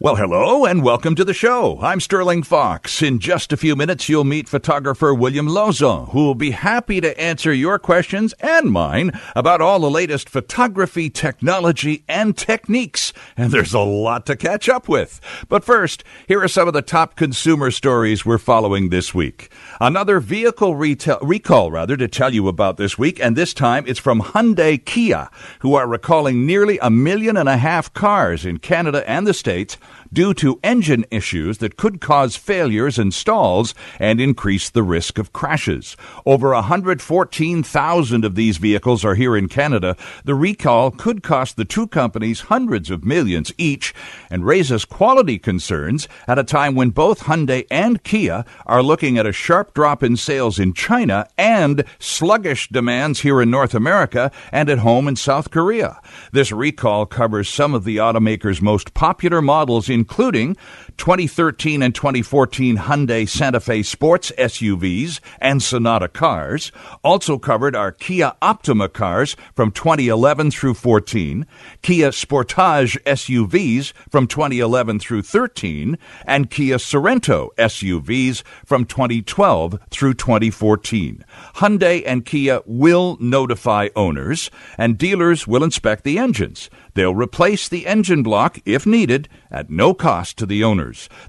[0.00, 1.80] Well, hello and welcome to the show.
[1.82, 3.02] I'm Sterling Fox.
[3.02, 7.20] In just a few minutes, you'll meet photographer William Lauzon, who will be happy to
[7.20, 13.12] answer your questions and mine about all the latest photography technology and techniques.
[13.36, 15.20] And there's a lot to catch up with.
[15.48, 19.50] But first, here are some of the top consumer stories we're following this week.
[19.80, 23.98] Another vehicle retail, recall, rather, to tell you about this week, and this time it's
[23.98, 25.28] from Hyundai Kia,
[25.58, 29.76] who are recalling nearly a million and a half cars in Canada and the States
[30.12, 35.32] due to engine issues that could cause failures and stalls and increase the risk of
[35.32, 35.96] crashes.
[36.24, 39.96] Over 114,000 of these vehicles are here in Canada.
[40.24, 43.94] The recall could cost the two companies hundreds of millions each
[44.30, 49.26] and raises quality concerns at a time when both Hyundai and Kia are looking at
[49.26, 54.68] a sharp drop in sales in China and sluggish demands here in North America and
[54.68, 56.00] at home in South Korea.
[56.32, 60.56] This recall covers some of the automaker's most popular models including
[60.98, 66.70] 2013 and 2014 Hyundai Santa Fe Sports SUVs and Sonata cars.
[67.02, 71.46] Also covered are Kia Optima cars from 2011 through 14,
[71.82, 75.96] Kia Sportage SUVs from 2011 through 13,
[76.26, 81.24] and Kia Sorento SUVs from 2012 through 2014.
[81.54, 86.68] Hyundai and Kia will notify owners, and dealers will inspect the engines.
[86.94, 90.64] They'll replace the engine block if needed at no cost to the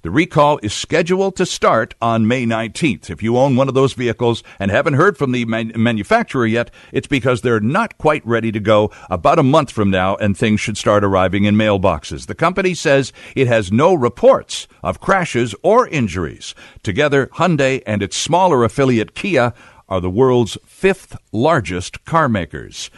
[0.02, 3.09] The recall is scheduled to start on May 19th.
[3.09, 6.71] If you own one of those vehicles and haven't heard from the man- manufacturer yet,
[6.91, 10.61] it's because they're not quite ready to go about a month from now and things
[10.61, 12.27] should start arriving in mailboxes.
[12.27, 16.55] The company says it has no reports of crashes or injuries.
[16.83, 19.53] Together, Hyundai and its smaller affiliate Kia
[19.89, 22.89] are the world's fifth largest car makers.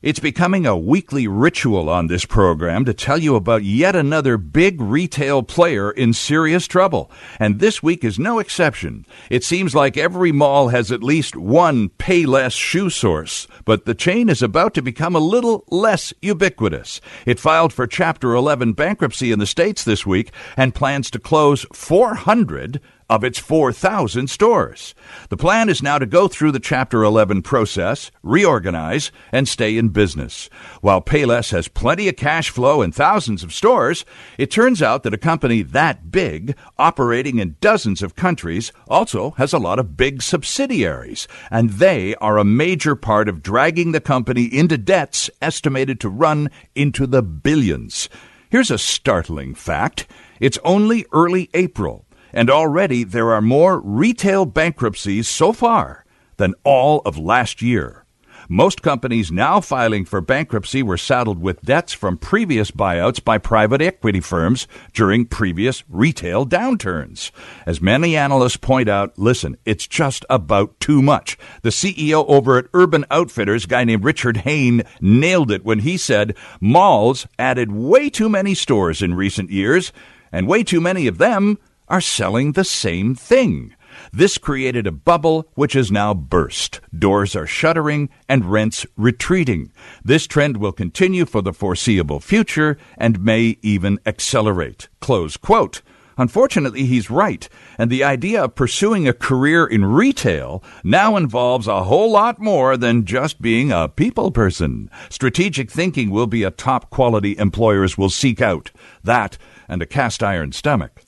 [0.00, 4.80] It's becoming a weekly ritual on this program to tell you about yet another big
[4.80, 7.10] retail player in serious trouble.
[7.40, 9.06] And this week is no exception.
[9.28, 14.40] It seems like every mall has at least one Payless ShoeSource, but the chain is
[14.40, 17.00] about to become a little less ubiquitous.
[17.26, 21.66] It filed for Chapter 11 bankruptcy in the States this week and plans to close
[21.72, 24.94] 400 of its 4,000 stores.
[25.30, 29.88] The plan is now to go through the Chapter 11 process, reorganize, and stay in
[29.88, 30.50] business.
[30.80, 34.04] While Payless has plenty of cash flow and thousands of stores,
[34.36, 39.52] it turns out that a company that big, operating in dozens of countries, also has
[39.52, 44.44] a lot of big subsidiaries, and they are a major part of dragging the company
[44.44, 48.08] into debts estimated to run into the billions.
[48.50, 50.06] Here's a startling fact.
[50.40, 56.04] It's only early April and already there are more retail bankruptcies so far
[56.36, 58.04] than all of last year.
[58.50, 63.82] Most companies now filing for bankruptcy were saddled with debts from previous buyouts by private
[63.82, 67.30] equity firms during previous retail downturns.
[67.66, 71.36] As many analysts point out, listen, it's just about too much.
[71.60, 76.34] The CEO over at Urban Outfitters, guy named Richard Hayne, nailed it when he said
[76.58, 79.92] malls added way too many stores in recent years,
[80.32, 83.74] and way too many of them are selling the same thing.
[84.12, 86.80] This created a bubble which has now burst.
[86.96, 89.72] Doors are shuttering and rents retreating.
[90.04, 94.88] This trend will continue for the foreseeable future and may even accelerate.
[95.00, 95.82] Close quote.
[96.20, 101.84] Unfortunately, he's right, and the idea of pursuing a career in retail now involves a
[101.84, 104.90] whole lot more than just being a people person.
[105.10, 108.72] Strategic thinking will be a top quality employers will seek out.
[109.04, 109.38] That
[109.68, 111.04] and a cast iron stomach.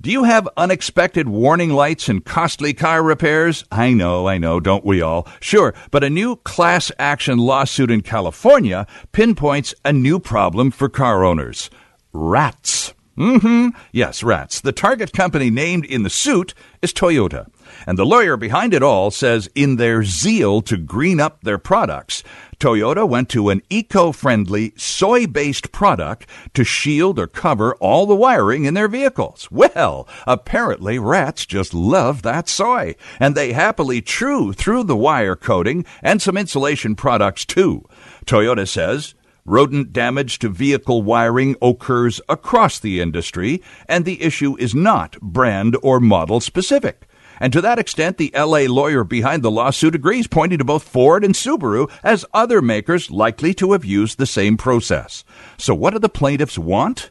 [0.00, 3.64] Do you have unexpected warning lights and costly car repairs?
[3.72, 5.26] I know, I know, don't we all?
[5.40, 11.24] Sure, but a new class action lawsuit in California pinpoints a new problem for car
[11.24, 11.68] owners
[12.12, 12.94] rats.
[13.16, 13.70] Mm-hmm.
[13.90, 14.60] Yes, rats.
[14.60, 17.48] The target company named in the suit is Toyota.
[17.84, 22.22] And the lawyer behind it all says in their zeal to green up their products,
[22.58, 28.74] Toyota went to an eco-friendly soy-based product to shield or cover all the wiring in
[28.74, 29.48] their vehicles.
[29.50, 35.84] Well, apparently rats just love that soy, and they happily chew through the wire coating
[36.02, 37.84] and some insulation products too.
[38.26, 39.14] Toyota says
[39.48, 45.74] Rodent damage to vehicle wiring occurs across the industry, and the issue is not brand
[45.82, 47.07] or model specific.
[47.40, 51.24] And to that extent, the LA lawyer behind the lawsuit agrees, pointing to both Ford
[51.24, 55.24] and Subaru as other makers likely to have used the same process.
[55.56, 57.10] So, what do the plaintiffs want?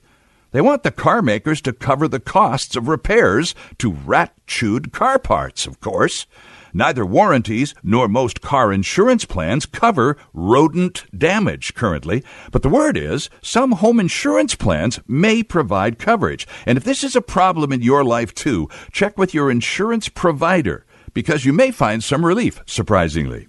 [0.51, 5.19] They want the car makers to cover the costs of repairs to rat chewed car
[5.19, 6.25] parts, of course.
[6.77, 13.31] Neither warranties nor most car insurance plans cover rodent damage currently, but the word is
[13.41, 16.47] some home insurance plans may provide coverage.
[16.67, 20.85] And if this is a problem in your life too, check with your insurance provider
[21.15, 23.47] because you may find some relief, surprisingly.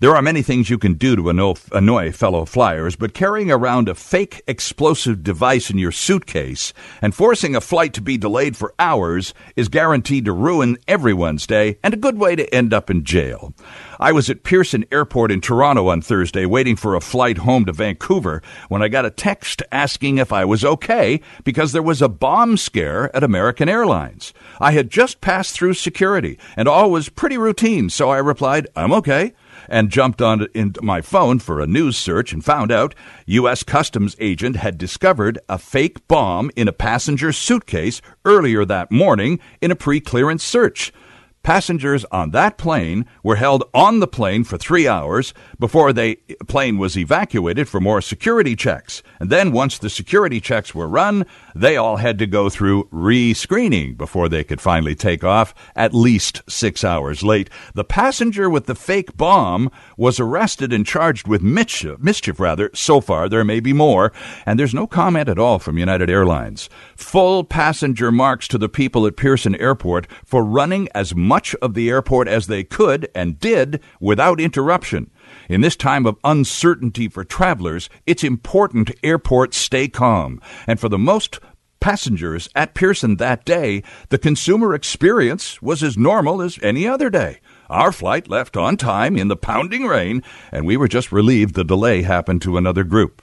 [0.00, 1.28] There are many things you can do to
[1.72, 7.54] annoy fellow flyers, but carrying around a fake explosive device in your suitcase and forcing
[7.54, 11.98] a flight to be delayed for hours is guaranteed to ruin everyone's day and a
[11.98, 13.52] good way to end up in jail.
[13.98, 17.72] I was at Pearson Airport in Toronto on Thursday waiting for a flight home to
[17.74, 22.08] Vancouver when I got a text asking if I was okay because there was a
[22.08, 24.32] bomb scare at American Airlines.
[24.62, 28.94] I had just passed through security and all was pretty routine, so I replied, I'm
[28.94, 29.34] okay
[29.70, 32.94] and jumped on into my phone for a news search and found out
[33.26, 33.62] U.S.
[33.62, 39.70] Customs agent had discovered a fake bomb in a passenger suitcase earlier that morning in
[39.70, 40.92] a pre-clearance search.
[41.42, 46.16] Passengers on that plane were held on the plane for three hours before the
[46.48, 49.02] plane was evacuated for more security checks.
[49.18, 53.94] And then, once the security checks were run, they all had to go through re-screening
[53.94, 57.48] before they could finally take off, at least six hours late.
[57.72, 62.70] The passenger with the fake bomb was arrested and charged with mischief, mischief rather.
[62.74, 64.12] So far, there may be more,
[64.44, 66.68] and there's no comment at all from United Airlines.
[66.96, 71.29] Full passenger marks to the people at Pearson Airport for running as much
[71.62, 75.10] of the airport as they could and did without interruption.
[75.48, 80.40] In this time of uncertainty for travelers, it's important airports stay calm.
[80.66, 81.38] And for the most
[81.80, 87.40] passengers at Pearson that day, the consumer experience was as normal as any other day.
[87.68, 90.22] Our flight left on time in the pounding rain,
[90.52, 93.22] and we were just relieved the delay happened to another group.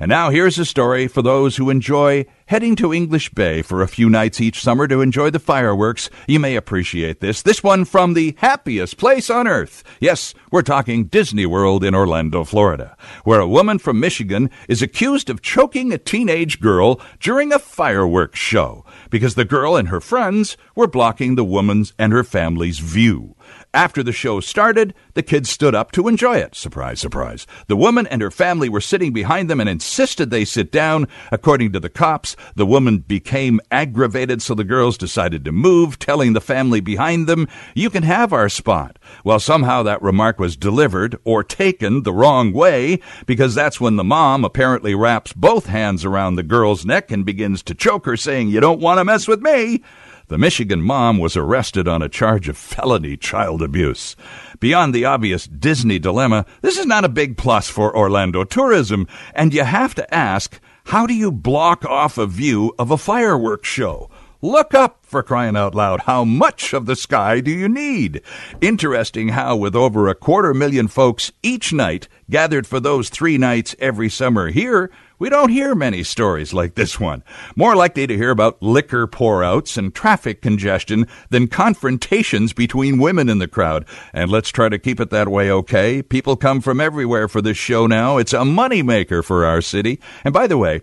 [0.00, 3.88] And now here's a story for those who enjoy heading to English Bay for a
[3.88, 6.08] few nights each summer to enjoy the fireworks.
[6.28, 7.42] You may appreciate this.
[7.42, 9.82] This one from the happiest place on earth.
[10.00, 15.28] Yes, we're talking Disney World in Orlando, Florida, where a woman from Michigan is accused
[15.28, 20.56] of choking a teenage girl during a fireworks show because the girl and her friends
[20.76, 23.34] were blocking the woman's and her family's view.
[23.74, 26.54] After the show started, the kids stood up to enjoy it.
[26.54, 27.46] Surprise, surprise.
[27.66, 31.06] The woman and her family were sitting behind them and insisted they sit down.
[31.30, 36.32] According to the cops, the woman became aggravated, so the girls decided to move, telling
[36.32, 38.98] the family behind them, You can have our spot.
[39.22, 44.04] Well, somehow that remark was delivered or taken the wrong way, because that's when the
[44.04, 48.48] mom apparently wraps both hands around the girl's neck and begins to choke her, saying,
[48.48, 49.82] You don't want to mess with me.
[50.28, 54.14] The Michigan mom was arrested on a charge of felony child abuse.
[54.60, 59.54] Beyond the obvious Disney dilemma, this is not a big plus for Orlando tourism, and
[59.54, 64.10] you have to ask, how do you block off a view of a fireworks show?
[64.40, 66.02] Look up, for crying out loud.
[66.02, 68.22] How much of the sky do you need?
[68.60, 73.74] Interesting how, with over a quarter million folks each night gathered for those three nights
[73.80, 77.24] every summer here, we don't hear many stories like this one.
[77.56, 83.40] More likely to hear about liquor pourouts and traffic congestion than confrontations between women in
[83.40, 83.86] the crowd.
[84.12, 86.00] And let's try to keep it that way, okay?
[86.00, 88.18] People come from everywhere for this show now.
[88.18, 89.98] It's a moneymaker for our city.
[90.22, 90.82] And by the way,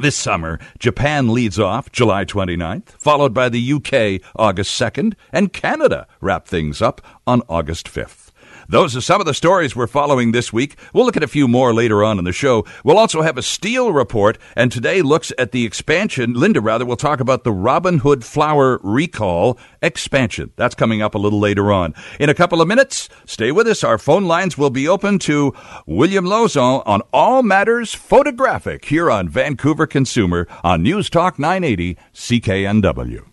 [0.00, 6.06] this summer, Japan leads off July 29th, followed by the UK August 2nd, and Canada
[6.20, 8.27] wrap things up on August 5th.
[8.70, 10.76] Those are some of the stories we're following this week.
[10.92, 12.66] We'll look at a few more later on in the show.
[12.84, 16.34] We'll also have a steel report, and today looks at the expansion.
[16.34, 20.52] Linda, rather, will talk about the Robin Hood flour recall expansion.
[20.56, 21.94] That's coming up a little later on.
[22.20, 23.82] In a couple of minutes, stay with us.
[23.82, 25.54] Our phone lines will be open to
[25.86, 33.27] William Lauzon on all matters photographic here on Vancouver Consumer on News Talk 980 CKNW.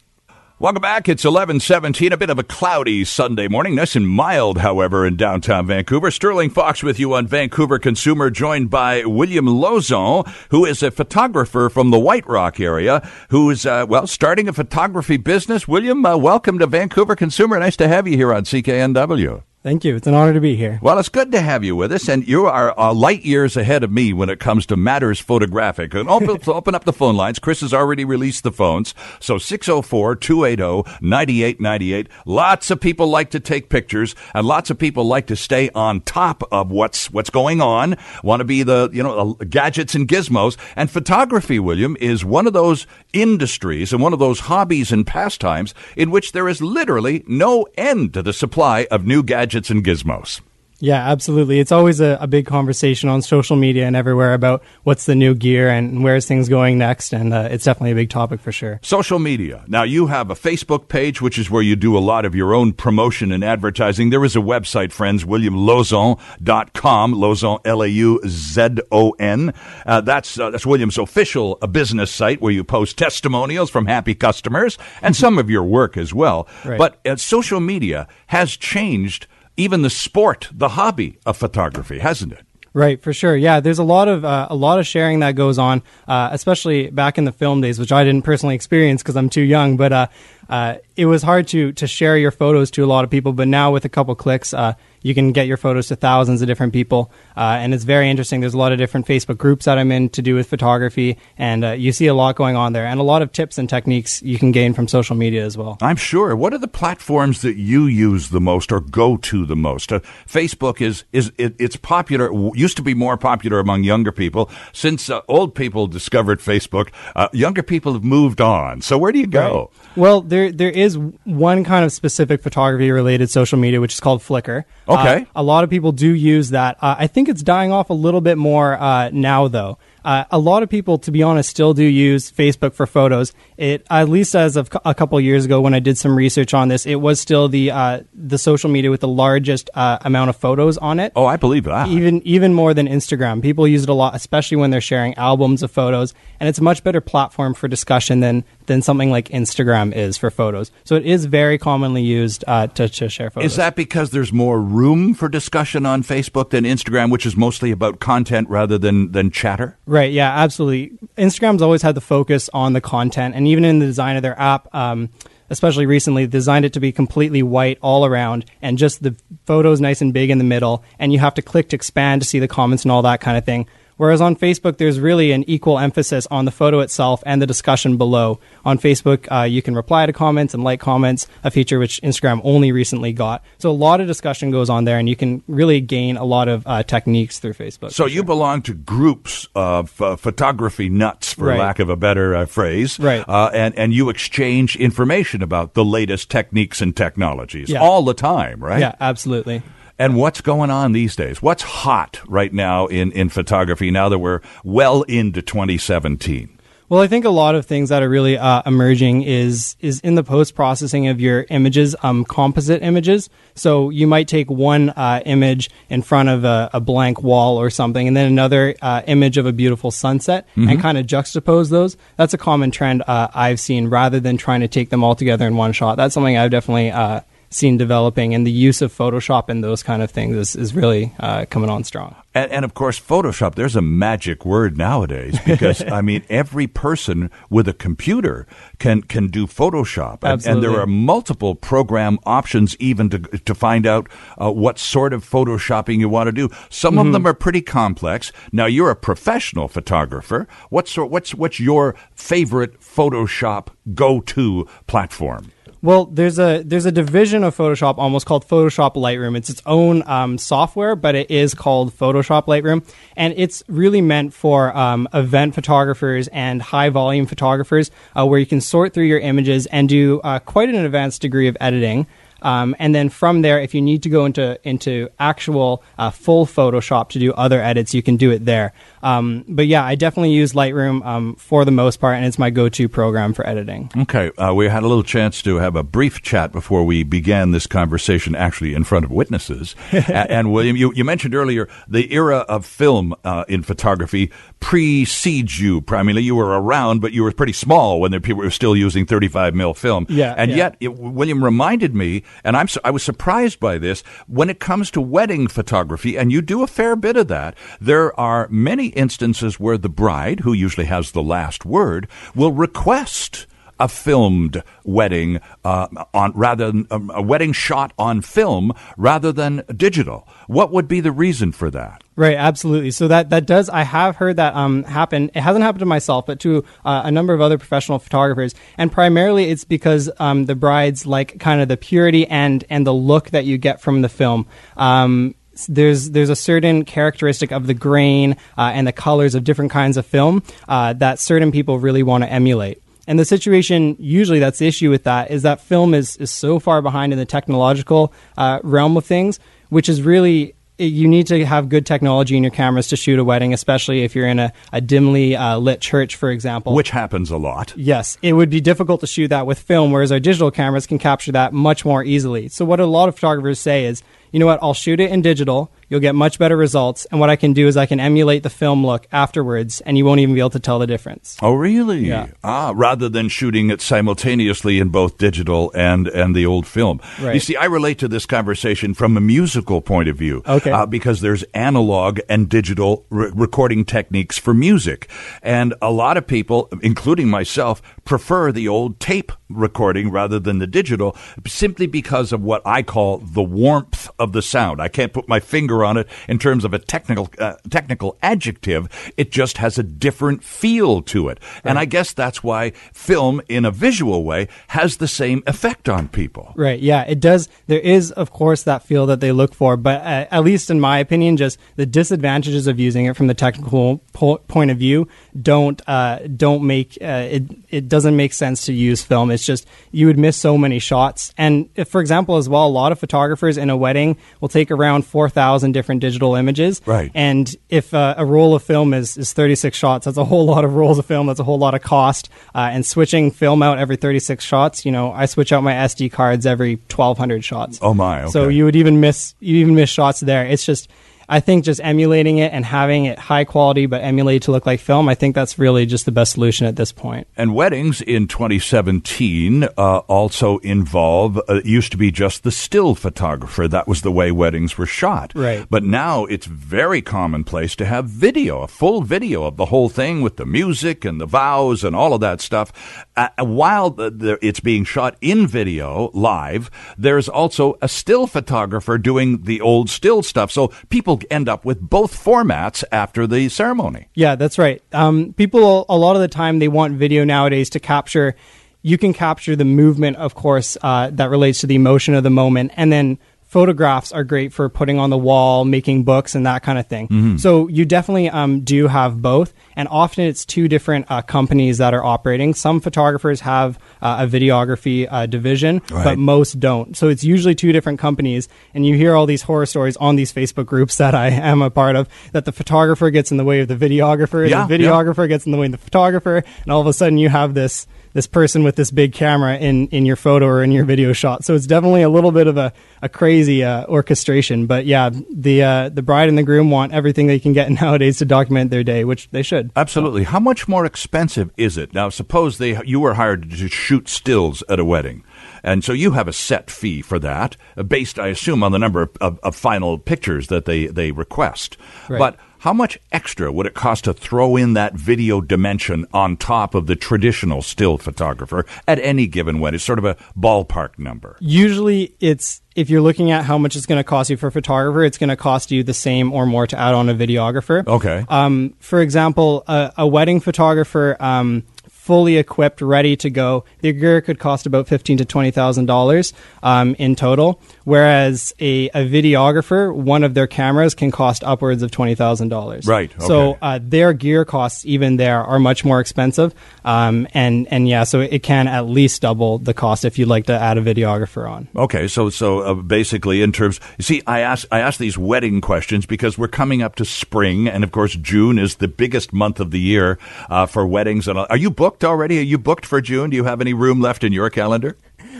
[0.57, 1.09] Welcome back.
[1.09, 3.75] It's 1117, a bit of a cloudy Sunday morning.
[3.75, 6.09] Nice and mild, however, in downtown Vancouver.
[6.09, 11.69] Sterling Fox with you on Vancouver Consumer, joined by William Lauzon, who is a photographer
[11.69, 15.67] from the White Rock area, who's, uh, well, starting a photography business.
[15.67, 17.59] William, uh, welcome to Vancouver Consumer.
[17.59, 19.43] Nice to have you here on CKNW.
[19.65, 19.95] Thank you.
[19.95, 20.77] It's an honor to be here.
[20.83, 23.83] Well, it's good to have you with us, and you are uh, light years ahead
[23.83, 25.95] of me when it comes to matters photographic.
[25.95, 27.39] And open, open up the phone lines.
[27.39, 28.93] Chris has already released the phones.
[29.19, 32.09] So 604 280 9898.
[32.27, 36.01] Lots of people like to take pictures, and lots of people like to stay on
[36.01, 40.57] top of what's what's going on, want to be the, you know, gadgets and gizmos.
[40.75, 45.73] And photography, William, is one of those industries and one of those hobbies and pastimes
[45.95, 49.85] in which there is literally no end to the supply of new gadgets gadgets and
[49.85, 50.41] gizmos.
[50.79, 51.59] Yeah, absolutely.
[51.59, 55.33] It's always a, a, big conversation on social media and everywhere about what's the new
[55.33, 57.13] gear and where's things going next.
[57.13, 58.81] And uh, it's definitely a big topic for sure.
[58.83, 59.63] Social media.
[59.67, 62.53] Now, you have a Facebook page, which is where you do a lot of your
[62.53, 64.09] own promotion and advertising.
[64.09, 69.53] There is a website, friends, williamlauzon.com, Lauzon, L A U Z O N.
[69.85, 74.13] Uh, that's, uh, that's William's official uh, business site where you post testimonials from happy
[74.13, 76.49] customers and some of your work as well.
[76.65, 76.77] Right.
[76.77, 82.45] But uh, social media has changed even the sport, the hobby of photography, hasn't it?
[82.75, 83.37] Right, for sure.
[83.37, 86.89] Yeah, there's a lot of uh, a lot of sharing that goes on, uh, especially
[86.89, 89.77] back in the film days, which I didn't personally experience because I'm too young.
[89.77, 90.07] But uh,
[90.49, 93.33] uh, it was hard to to share your photos to a lot of people.
[93.33, 96.47] But now with a couple clicks, uh, you can get your photos to thousands of
[96.47, 98.41] different people, uh, and it's very interesting.
[98.41, 101.63] There's a lot of different Facebook groups that I'm in to do with photography, and
[101.63, 104.21] uh, you see a lot going on there, and a lot of tips and techniques
[104.23, 105.77] you can gain from social media as well.
[105.81, 106.35] I'm sure.
[106.35, 109.91] What are the platforms that you use the most or go to the most?
[109.91, 112.31] Uh, Facebook is is it, it's popular.
[112.55, 114.49] Used to be more popular among younger people.
[114.73, 118.81] Since uh, old people discovered Facebook, uh, younger people have moved on.
[118.81, 119.71] So where do you go?
[119.71, 119.97] Right.
[119.97, 124.21] Well, there there is one kind of specific photography related social media, which is called
[124.21, 124.65] Flickr.
[124.87, 125.21] Okay.
[125.21, 126.77] Uh, a lot of people do use that.
[126.81, 129.77] Uh, I think it's dying off a little bit more uh, now, though.
[130.03, 133.33] Uh, a lot of people, to be honest, still do use Facebook for photos.
[133.57, 136.67] It at least as of a couple years ago, when I did some research on
[136.67, 140.35] this, it was still the uh, the social media with the largest uh, amount of
[140.35, 141.11] photos on it.
[141.15, 141.87] Oh, I believe that.
[141.87, 143.41] Even even more than Instagram.
[143.41, 146.63] People use it a lot, especially when they're sharing albums of photos, and it's a
[146.63, 150.71] much better platform for discussion than than something like Instagram is for photos.
[150.83, 153.51] So it is very commonly used uh, to, to share photos.
[153.51, 157.71] Is that because there's more room for discussion on Facebook than Instagram, which is mostly
[157.71, 159.77] about content rather than than chatter?
[159.85, 160.11] Right.
[160.11, 160.31] Yeah.
[160.31, 160.97] Absolutely.
[161.17, 164.39] Instagram's always had the focus on the content, and even in the design of their
[164.39, 164.73] app.
[164.73, 165.09] Um,
[165.49, 170.01] especially recently, designed it to be completely white all around and just the photos nice
[170.01, 170.83] and big in the middle.
[170.97, 173.37] And you have to click to expand to see the comments and all that kind
[173.37, 173.67] of thing.
[173.97, 177.97] Whereas on Facebook, there's really an equal emphasis on the photo itself and the discussion
[177.97, 178.39] below.
[178.63, 182.41] On Facebook, uh, you can reply to comments and like comments, a feature which Instagram
[182.43, 183.43] only recently got.
[183.57, 186.47] So a lot of discussion goes on there, and you can really gain a lot
[186.47, 187.91] of uh, techniques through Facebook.
[187.91, 191.59] So you belong to groups of uh, photography nuts, for right.
[191.59, 193.23] lack of a better uh, phrase, right?
[193.27, 197.79] Uh, and and you exchange information about the latest techniques and technologies yeah.
[197.79, 198.79] all the time, right?
[198.79, 199.61] Yeah, absolutely.
[199.97, 201.41] And what's going on these days?
[201.41, 206.55] What's hot right now in, in photography now that we're well into 2017?
[206.87, 210.13] Well, I think a lot of things that are really uh, emerging is is in
[210.13, 213.27] the post processing of your images, um, composite images.
[213.55, 217.71] So you might take one uh, image in front of a, a, blank wall or
[217.71, 220.69] something, and then another uh, image of a beautiful sunset, mm-hmm.
[220.69, 221.97] and kind of juxtapose those.
[222.17, 225.47] That's a common trend uh, I've seen, rather than trying to take them all together
[225.47, 225.95] in one shot.
[225.95, 227.21] That's something I've definitely uh,
[227.55, 231.13] seen developing, and the use of Photoshop and those kind of things is, is really
[231.19, 232.15] uh, coming on strong.
[232.33, 237.31] And, and, of course, Photoshop, there's a magic word nowadays because, I mean, every person
[237.49, 238.45] with a computer
[238.77, 240.19] can, can do Photoshop.
[240.21, 245.13] And, and there are multiple program options even to, to find out uh, what sort
[245.13, 246.49] of Photoshopping you want to do.
[246.69, 247.07] Some mm-hmm.
[247.07, 248.33] of them are pretty complex.
[248.51, 250.45] Now, you're a professional photographer.
[250.69, 255.51] What's, what's, what's your favorite Photoshop go to platform?
[255.85, 259.37] Well, there's a there's a division of Photoshop almost called Photoshop Lightroom.
[259.37, 262.83] It's its own um, software, but it is called Photoshop Lightroom,
[263.15, 268.47] and it's really meant for um, event photographers and high volume photographers, uh, where you
[268.47, 272.07] can sort through your images and do uh, quite an advanced degree of editing.
[272.41, 276.45] Um, and then from there, if you need to go into into actual uh, full
[276.45, 278.73] Photoshop to do other edits, you can do it there.
[279.03, 282.49] Um, but yeah, I definitely use Lightroom um, for the most part, and it's my
[282.49, 283.91] go-to program for editing.
[283.97, 287.51] Okay, uh, we had a little chance to have a brief chat before we began
[287.51, 289.75] this conversation, actually in front of witnesses.
[289.91, 295.81] and William, you, you mentioned earlier the era of film uh, in photography precedes you.
[295.81, 299.05] Primarily, you were around, but you were pretty small when the people were still using
[299.05, 300.05] 35 mil film.
[300.09, 300.57] Yeah, and yeah.
[300.57, 304.89] yet it, William reminded me, and I'm I was surprised by this when it comes
[304.91, 307.55] to wedding photography, and you do a fair bit of that.
[307.79, 313.47] There are many instances where the bride, who usually has the last word, will request
[313.79, 319.63] a filmed wedding uh, on rather than um, a wedding shot on film rather than
[319.75, 320.27] digital.
[320.47, 322.03] What would be the reason for that?
[322.15, 322.91] Right, absolutely.
[322.91, 323.69] So that that does.
[323.69, 325.29] I have heard that um, happen.
[325.35, 328.55] It hasn't happened to myself, but to uh, a number of other professional photographers.
[328.77, 332.93] And primarily, it's because um, the brides like kind of the purity and and the
[332.93, 334.47] look that you get from the film.
[334.77, 335.35] Um,
[335.67, 339.97] there's there's a certain characteristic of the grain uh, and the colors of different kinds
[339.97, 342.81] of film uh, that certain people really want to emulate.
[343.07, 346.59] And the situation usually that's the issue with that is that film is is so
[346.59, 351.45] far behind in the technological uh, realm of things, which is really you need to
[351.45, 354.51] have good technology in your cameras to shoot a wedding, especially if you're in a,
[354.73, 356.73] a dimly uh, lit church, for example.
[356.73, 357.73] Which happens a lot.
[357.77, 360.99] Yes, it would be difficult to shoot that with film, whereas our digital cameras can
[360.99, 362.49] capture that much more easily.
[362.49, 364.03] So, what a lot of photographers say is,
[364.35, 367.05] you know what, I'll shoot it in digital, you'll get much better results.
[367.05, 370.03] And what I can do is I can emulate the film look afterwards, and you
[370.03, 371.37] won't even be able to tell the difference.
[371.41, 371.99] Oh, really?
[371.99, 372.27] Yeah.
[372.43, 376.99] Ah, rather than shooting it simultaneously in both digital and and the old film.
[377.21, 377.35] Right.
[377.35, 380.43] You see, I relate to this conversation from a musical point of view.
[380.45, 380.69] Okay.
[380.69, 385.07] Uh, because there's analog and digital re- recording techniques for music,
[385.43, 390.67] and a lot of people, including myself, prefer the old tape recording rather than the
[390.67, 391.15] digital,
[391.47, 394.81] simply because of what I call the warmth of the sound.
[394.81, 398.87] I can't put my finger on it in terms of a technical uh, technical adjective.
[399.17, 403.65] It just has a different feel to it, and I guess that's why film, in
[403.65, 406.53] a visual way, has the same effect on people.
[406.55, 406.79] Right.
[406.79, 407.49] Yeah, it does.
[407.67, 410.79] There is, of course, that feel that they look for, but uh, at least in
[410.79, 415.07] my opinion, just the disadvantages of using it from the technical po- point of view
[415.41, 417.43] don't uh, don't make uh, it.
[417.69, 419.31] It doesn't make sense to use film.
[419.31, 421.33] It's just you would miss so many shots.
[421.37, 424.71] And if, for example, as well, a lot of photographers in a wedding will take
[424.71, 426.81] around four thousand different digital images.
[426.85, 427.11] Right.
[427.13, 430.45] And if uh, a roll of film is is thirty six shots, that's a whole
[430.45, 431.27] lot of rolls of film.
[431.27, 432.29] That's a whole lot of cost.
[432.53, 435.73] Uh, and switching film out every thirty six shots, you know, I switch out my
[435.73, 437.79] SD cards every twelve hundred shots.
[437.81, 438.27] Oh my!
[438.29, 440.45] So you would even miss you even miss shots there.
[440.45, 440.89] It's just
[441.27, 444.79] I think just emulating it and having it high quality but emulated to look like
[444.79, 447.27] film, I think that's really just the best solution at this point.
[447.35, 452.95] And weddings in 2017 uh, also involve, uh, it used to be just the still
[452.95, 453.67] photographer.
[453.67, 455.31] That was the way weddings were shot.
[455.35, 455.65] Right.
[455.69, 460.21] But now it's very commonplace to have video, a full video of the whole thing
[460.21, 463.05] with the music and the vows and all of that stuff.
[463.15, 468.97] Uh, while the, the, it's being shot in video live, there's also a still photographer
[468.97, 470.51] doing the old still stuff.
[470.51, 474.07] So people end up with both formats after the ceremony.
[474.15, 474.81] Yeah, that's right.
[474.91, 478.35] Um, people a lot of the time they want video nowadays to capture.
[478.81, 482.29] You can capture the movement, of course, uh, that relates to the emotion of the
[482.29, 483.17] moment, and then
[483.55, 487.37] photographs are great for putting on the wall, making books, and that kind of thing.
[487.37, 491.93] So you definitely um, do have both, and often it's two different uh, companies that
[491.93, 492.53] are operating.
[492.53, 496.03] Some photographers have uh, a videography uh, division, Right.
[496.03, 496.97] but most don't.
[496.97, 500.33] So it's usually two different companies, and you hear all these horror stories on these
[500.33, 503.61] Facebook groups that I am a part of that the photographer gets in the way
[503.61, 506.81] of the videographer, Yeah, the videographer gets in the way of the photographer, and all
[506.81, 510.15] of a sudden you have this this person with this big camera in in your
[510.15, 511.43] photo or in your video shot.
[511.43, 514.67] So it's definitely a little bit of a, a crazy uh, orchestration.
[514.67, 518.17] But yeah, the uh, the bride and the groom want everything they can get nowadays
[518.19, 519.69] to document their day, which they should.
[519.75, 520.23] Absolutely.
[520.23, 521.93] How much more expensive is it?
[521.93, 525.23] Now, suppose they you were hired to shoot stills at a wedding.
[525.61, 529.01] And so you have a set fee for that, based, I assume, on the number
[529.01, 531.75] of, of, of final pictures that they, they request.
[532.07, 532.19] Right.
[532.19, 536.73] But how much extra would it cost to throw in that video dimension on top
[536.73, 539.75] of the traditional still photographer at any given wedding?
[539.75, 541.37] It's sort of a ballpark number.
[541.39, 544.51] Usually, it's if you're looking at how much it's going to cost you for a
[544.51, 547.85] photographer, it's going to cost you the same or more to add on a videographer.
[547.85, 548.25] Okay.
[548.29, 551.17] Um, for example, a, a wedding photographer.
[551.19, 555.87] Um, fully equipped ready to go the gear could cost about fifteen to twenty thousand
[555.87, 561.81] dollars um, in total whereas a, a videographer one of their cameras can cost upwards
[561.81, 566.01] of twenty thousand dollars Right, so uh, their gear costs even there are much more
[566.01, 570.27] expensive um, and and yeah so it can at least double the cost if you'd
[570.27, 574.21] like to add a videographer on Okay, so so uh, basically, in terms, you see,
[574.25, 577.91] I ask I ask these wedding questions because we're coming up to spring, and of
[577.91, 580.17] course, June is the biggest month of the year
[580.49, 581.27] uh, for weddings.
[581.27, 581.47] And all.
[581.49, 582.39] are you booked already?
[582.39, 583.29] Are you booked for June?
[583.29, 584.97] Do you have any room left in your calendar?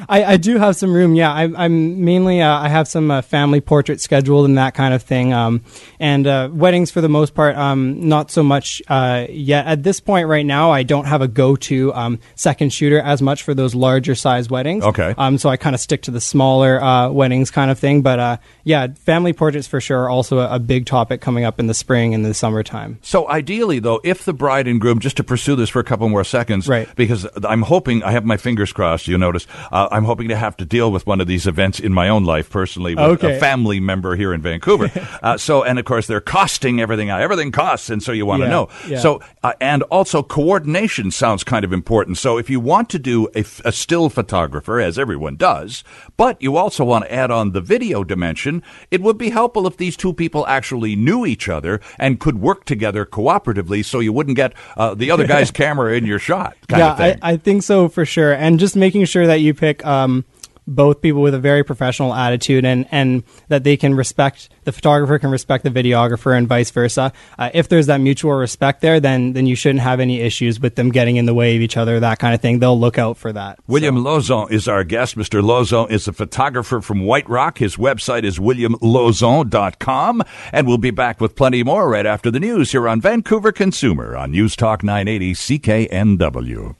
[0.09, 1.15] I, I do have some room.
[1.15, 4.93] Yeah, I, I'm mainly uh, I have some uh, family portraits scheduled and that kind
[4.93, 5.33] of thing.
[5.33, 5.63] Um,
[5.99, 9.65] and uh, weddings for the most part, um, not so much uh, yet.
[9.67, 13.43] At this point, right now, I don't have a go-to um, second shooter as much
[13.43, 14.83] for those larger size weddings.
[14.83, 15.13] Okay.
[15.17, 18.01] Um, so I kind of stick to the smaller uh, weddings kind of thing.
[18.01, 21.59] But uh, yeah, family portraits for sure are also a, a big topic coming up
[21.59, 22.99] in the spring and the summertime.
[23.01, 26.07] So ideally, though, if the bride and groom, just to pursue this for a couple
[26.09, 26.87] more seconds, Right.
[26.95, 29.07] Because I'm hoping I have my fingers crossed.
[29.07, 31.93] You notice uh, I'm hoping to have to deal with one of these events in
[31.93, 33.37] my own life personally with Okay.
[33.37, 34.89] a family member here in Vancouver.
[35.23, 37.21] uh, so, and of course, they're costing everything out.
[37.21, 38.69] Everything costs, and so you want to Yeah, know.
[38.87, 38.99] yeah.
[38.99, 42.17] So, uh, and also coordination sounds kind of important.
[42.17, 45.83] So, if you want to do a, f- a still photographer, as everyone does,
[46.17, 49.77] but you also want to add on the video dimension, it would be helpful if
[49.77, 54.35] these two people actually knew each other and could work together cooperatively, so you wouldn't
[54.35, 56.55] get uh, the other guy's camera in your shot.
[56.67, 57.19] Kind yeah, of thing.
[57.21, 58.33] I, I think so for sure.
[58.33, 60.25] And just making sure that you pick um,
[60.67, 65.19] both people with a very professional attitude and, and that they can respect the photographer
[65.19, 67.13] can respect the videographer and vice versa.
[67.37, 70.75] Uh, if there's that mutual respect there, then then you shouldn't have any issues with
[70.75, 72.59] them getting in the way of each other, that kind of thing.
[72.59, 73.59] They'll look out for that.
[73.67, 75.15] William Lauzon is our guest.
[75.15, 75.41] Mr.
[75.41, 77.59] Lauzon is a photographer from White Rock.
[77.59, 80.23] His website is williamlauzon.com.
[80.51, 84.17] And we'll be back with plenty more right after the news here on Vancouver Consumer
[84.17, 86.75] on News Talk 980 CKNW.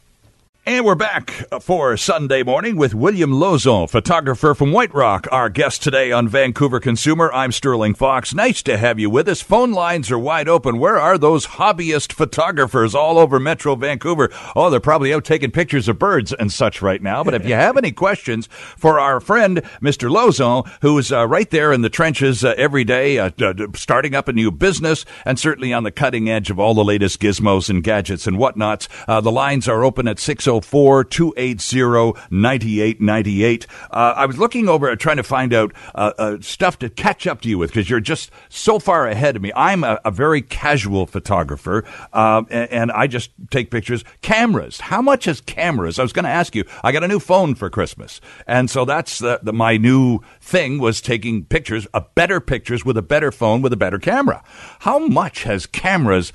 [0.68, 1.30] And we're back
[1.62, 6.80] for Sunday morning with William Lauzon, photographer from White Rock, our guest today on Vancouver
[6.80, 7.32] Consumer.
[7.32, 8.34] I'm Sterling Fox.
[8.34, 9.44] Nice to have you with us.
[9.44, 10.80] Phone lines are wide open.
[10.80, 14.32] Where are those hobbyist photographers all over Metro Vancouver?
[14.56, 17.24] Oh, they're probably out taking pictures of birds and such right now.
[17.24, 20.10] But if you have any questions for our friend, Mr.
[20.10, 23.30] Lauzon, who is uh, right there in the trenches uh, every day, uh,
[23.76, 27.22] starting up a new business and certainly on the cutting edge of all the latest
[27.22, 30.18] gizmos and gadgets and whatnots, uh, the lines are open at
[30.62, 33.68] 604 280 9898.
[33.92, 37.28] Uh, I was looking over uh, trying to find out uh, uh, stuff to catch
[37.28, 39.52] up to you with because you're just so far ahead of me.
[39.56, 44.04] I'm a, a very casual photographer um, and, and I just take pictures.
[44.22, 44.80] Cameras.
[44.82, 46.00] How much is cameras?
[46.00, 46.64] I was going to ask you.
[46.84, 48.22] I got a new phone for Christmas.
[48.48, 52.98] And so that's the, the, my new thing was taking pictures, uh, better pictures with
[52.98, 54.44] a better phone with a better camera.
[54.80, 56.32] How much has cameras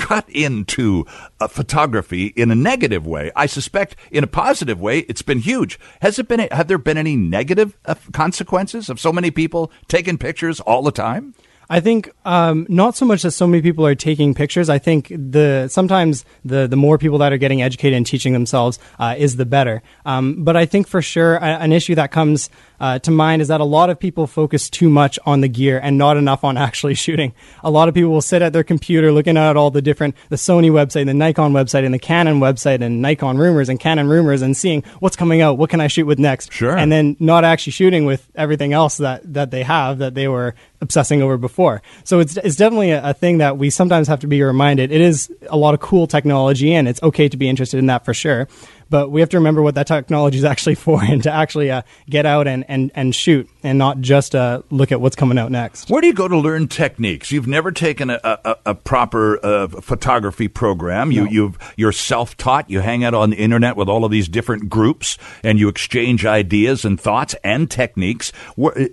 [0.00, 1.04] cut into
[1.40, 3.30] uh, photography in a negative way.
[3.36, 5.78] I suspect in a positive way, it's been huge.
[6.00, 6.40] Has it been?
[6.50, 10.90] Have there been any negative uh, consequences of so many people taking pictures all the
[10.90, 11.34] time?
[11.72, 14.68] I think um, not so much that so many people are taking pictures.
[14.68, 18.80] I think the sometimes the the more people that are getting educated and teaching themselves
[18.98, 19.82] uh, is the better.
[20.04, 23.48] Um, but I think for sure a, an issue that comes uh, to mind is
[23.48, 26.56] that a lot of people focus too much on the gear and not enough on
[26.68, 27.32] actually shooting.
[27.62, 30.36] A lot of people will sit at their computer looking at all the different the
[30.36, 34.42] Sony website, the Nikon website, and the Canon website, and Nikon rumors and Canon rumors,
[34.42, 36.76] and seeing what's coming out, what can I shoot with next, Sure.
[36.76, 40.54] and then not actually shooting with everything else that that they have that they were
[40.80, 41.82] obsessing over before.
[42.04, 44.90] So it's it's definitely a, a thing that we sometimes have to be reminded.
[44.90, 48.04] It is a lot of cool technology, and it's okay to be interested in that
[48.04, 48.48] for sure.
[48.90, 51.82] But we have to remember what that technology is actually for, and to actually uh,
[52.08, 55.50] get out and, and, and shoot, and not just uh, look at what's coming out
[55.50, 55.88] next.
[55.90, 57.32] Where do you go to learn techniques?
[57.32, 61.12] You've never taken a, a, a proper uh, photography program.
[61.12, 62.68] You, you've, you're self-taught.
[62.68, 66.26] You hang out on the internet with all of these different groups, and you exchange
[66.26, 68.32] ideas and thoughts and techniques.
[68.56, 68.88] Where,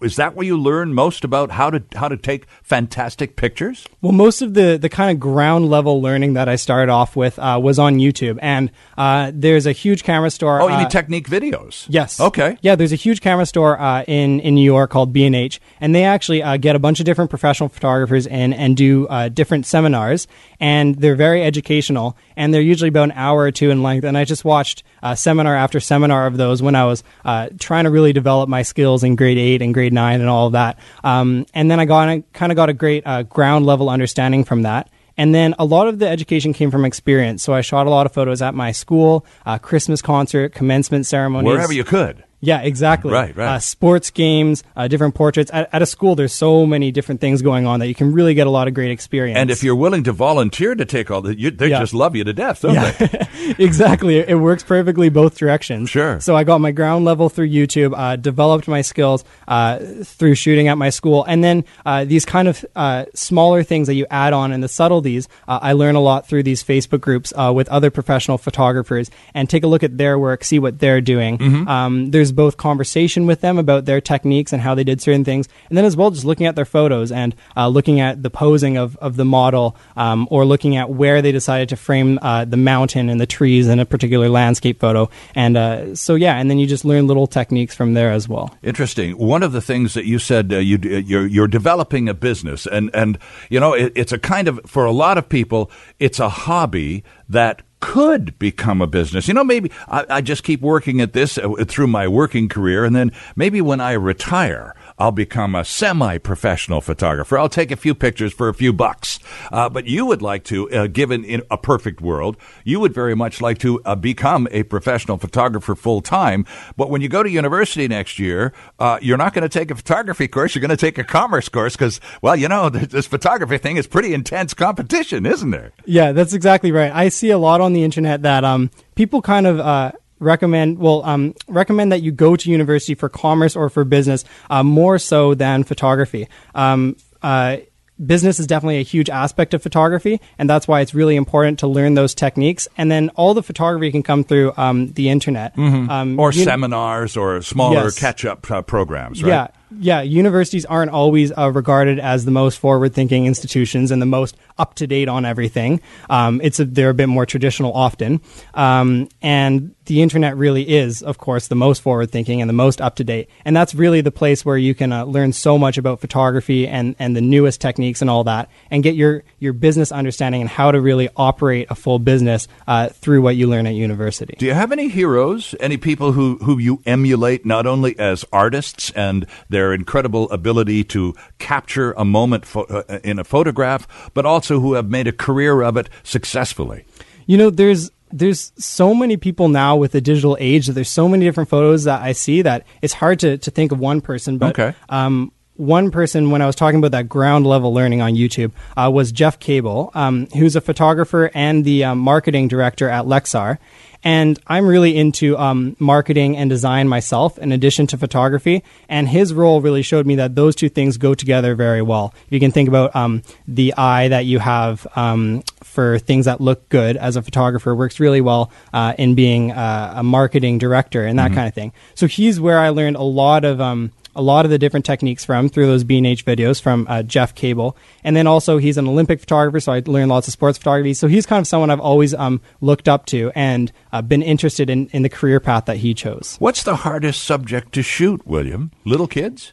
[0.00, 3.86] is that where you learn most about how to how to take fantastic pictures?
[4.00, 7.38] Well, most of the, the kind of ground level learning that I started off with
[7.38, 10.60] uh, was on YouTube, and uh, there's a huge camera store.
[10.60, 11.86] Oh, you uh, mean technique videos?
[11.88, 12.20] Yes.
[12.20, 12.58] Okay.
[12.62, 15.60] Yeah, there's a huge camera store uh, in in New York called B and H,
[15.80, 19.28] and they actually uh, get a bunch of different professional photographers in and do uh,
[19.28, 20.26] different seminars,
[20.58, 24.04] and they're very educational, and they're usually about an hour or two in length.
[24.04, 27.84] And I just watched uh, seminar after seminar of those when I was uh, trying
[27.84, 30.78] to really develop my skills in grade eight and grade nine and all of that.
[31.04, 34.62] Um, and then I got kind of got a great uh, ground level understanding from
[34.62, 34.90] that.
[35.16, 37.42] And then a lot of the education came from experience.
[37.42, 41.46] So I shot a lot of photos at my school, uh, Christmas concert, commencement ceremonies.
[41.46, 42.24] Wherever you could.
[42.42, 43.12] Yeah, exactly.
[43.12, 43.56] Right, right.
[43.56, 45.50] Uh, sports games, uh, different portraits.
[45.52, 48.32] At, at a school, there's so many different things going on that you can really
[48.32, 49.36] get a lot of great experience.
[49.36, 51.80] And if you're willing to volunteer to take all the, you, they Yeah.
[51.80, 53.28] just love you to death, don't they?
[53.58, 55.90] exactly, it works perfectly both directions.
[55.90, 56.18] Sure.
[56.20, 60.68] So I got my ground level through YouTube, uh, developed my skills uh, through shooting
[60.68, 64.32] at my school, and then uh, these kind of uh, smaller things that you add
[64.32, 65.28] on and the subtleties.
[65.46, 69.48] Uh, I learn a lot through these Facebook groups uh, with other professional photographers and
[69.48, 71.36] take a look at their work, see what they're doing.
[71.38, 71.68] Mm-hmm.
[71.68, 75.48] Um, there's both conversation with them about their techniques and how they did certain things,
[75.68, 78.76] and then as well just looking at their photos and uh, looking at the posing
[78.76, 82.56] of, of the model um, or looking at where they decided to frame uh, the
[82.56, 85.08] mountain and the trees in a particular landscape photo.
[85.34, 88.56] And uh, so, yeah, and then you just learn little techniques from there as well.
[88.62, 89.16] Interesting.
[89.18, 92.90] One of the things that you said uh, you you're, you're developing a business, and
[92.94, 96.28] and you know it, it's a kind of for a lot of people it's a
[96.28, 99.26] hobby that could become a business.
[99.26, 102.84] You know, maybe I, I just keep working at this uh, through my working career,
[102.84, 107.38] and then maybe when I retire, I'll become a semi professional photographer.
[107.38, 109.18] I'll take a few pictures for a few bucks.
[109.50, 113.16] Uh, but you would like to, uh, given in a perfect world, you would very
[113.16, 116.44] much like to uh, become a professional photographer full time.
[116.76, 119.74] But when you go to university next year, uh, you're not going to take a
[119.74, 120.54] photography course.
[120.54, 123.86] You're going to take a commerce course because, well, you know, this photography thing is
[123.86, 125.72] pretty intense competition, isn't there?
[125.86, 126.92] Yeah, that's exactly right.
[126.92, 131.02] I see a lot on the internet that um, people kind of uh, recommend well
[131.04, 135.34] um, recommend that you go to university for commerce or for business uh, more so
[135.34, 136.28] than photography.
[136.54, 137.56] Um, uh,
[138.04, 141.66] business is definitely a huge aspect of photography, and that's why it's really important to
[141.66, 142.68] learn those techniques.
[142.76, 145.90] And then all the photography can come through um, the internet, mm-hmm.
[145.90, 147.98] um, or seminars, or smaller yes.
[147.98, 149.22] catch-up uh, programs.
[149.22, 149.28] Right?
[149.28, 154.36] Yeah, yeah, universities aren't always uh, regarded as the most forward-thinking institutions and the most
[154.58, 155.80] up-to-date on everything.
[156.08, 158.20] Um, it's a, they're a bit more traditional often,
[158.54, 163.28] um, and the internet really is, of course, the most forward-thinking and the most up-to-date.
[163.44, 166.94] And that's really the place where you can uh, learn so much about photography and
[166.98, 170.70] and the newest techniques and all that, and get your your business understanding and how
[170.70, 174.34] to really operate a full business uh, through what you learn at university.
[174.38, 175.54] Do you have any heroes?
[175.58, 180.82] Any people who who you emulate not only as artists and their their incredible ability
[180.82, 185.12] to capture a moment fo- uh, in a photograph, but also who have made a
[185.12, 186.86] career of it successfully.
[187.26, 191.08] You know, there's there's so many people now with the digital age that there's so
[191.08, 194.38] many different photos that I see that it's hard to, to think of one person.
[194.38, 194.76] But okay.
[194.88, 198.90] um, one person when I was talking about that ground level learning on YouTube uh,
[198.92, 203.58] was Jeff Cable, um, who's a photographer and the uh, marketing director at Lexar.
[204.02, 208.64] And I'm really into um, marketing and design myself, in addition to photography.
[208.88, 212.14] And his role really showed me that those two things go together very well.
[212.30, 216.70] You can think about um, the eye that you have um, for things that look
[216.70, 221.18] good as a photographer works really well uh, in being uh, a marketing director and
[221.18, 221.34] that mm-hmm.
[221.34, 221.72] kind of thing.
[221.94, 225.24] So he's where I learned a lot of um, a lot of the different techniques
[225.24, 227.76] from through those B&H videos from uh, Jeff Cable.
[228.04, 230.94] And then also he's an Olympic photographer, so I learned lots of sports photography.
[230.94, 234.70] So he's kind of someone I've always um, looked up to and uh, been interested
[234.70, 236.36] in, in the career path that he chose.
[236.38, 238.72] What's the hardest subject to shoot, William?
[238.84, 239.52] Little kids?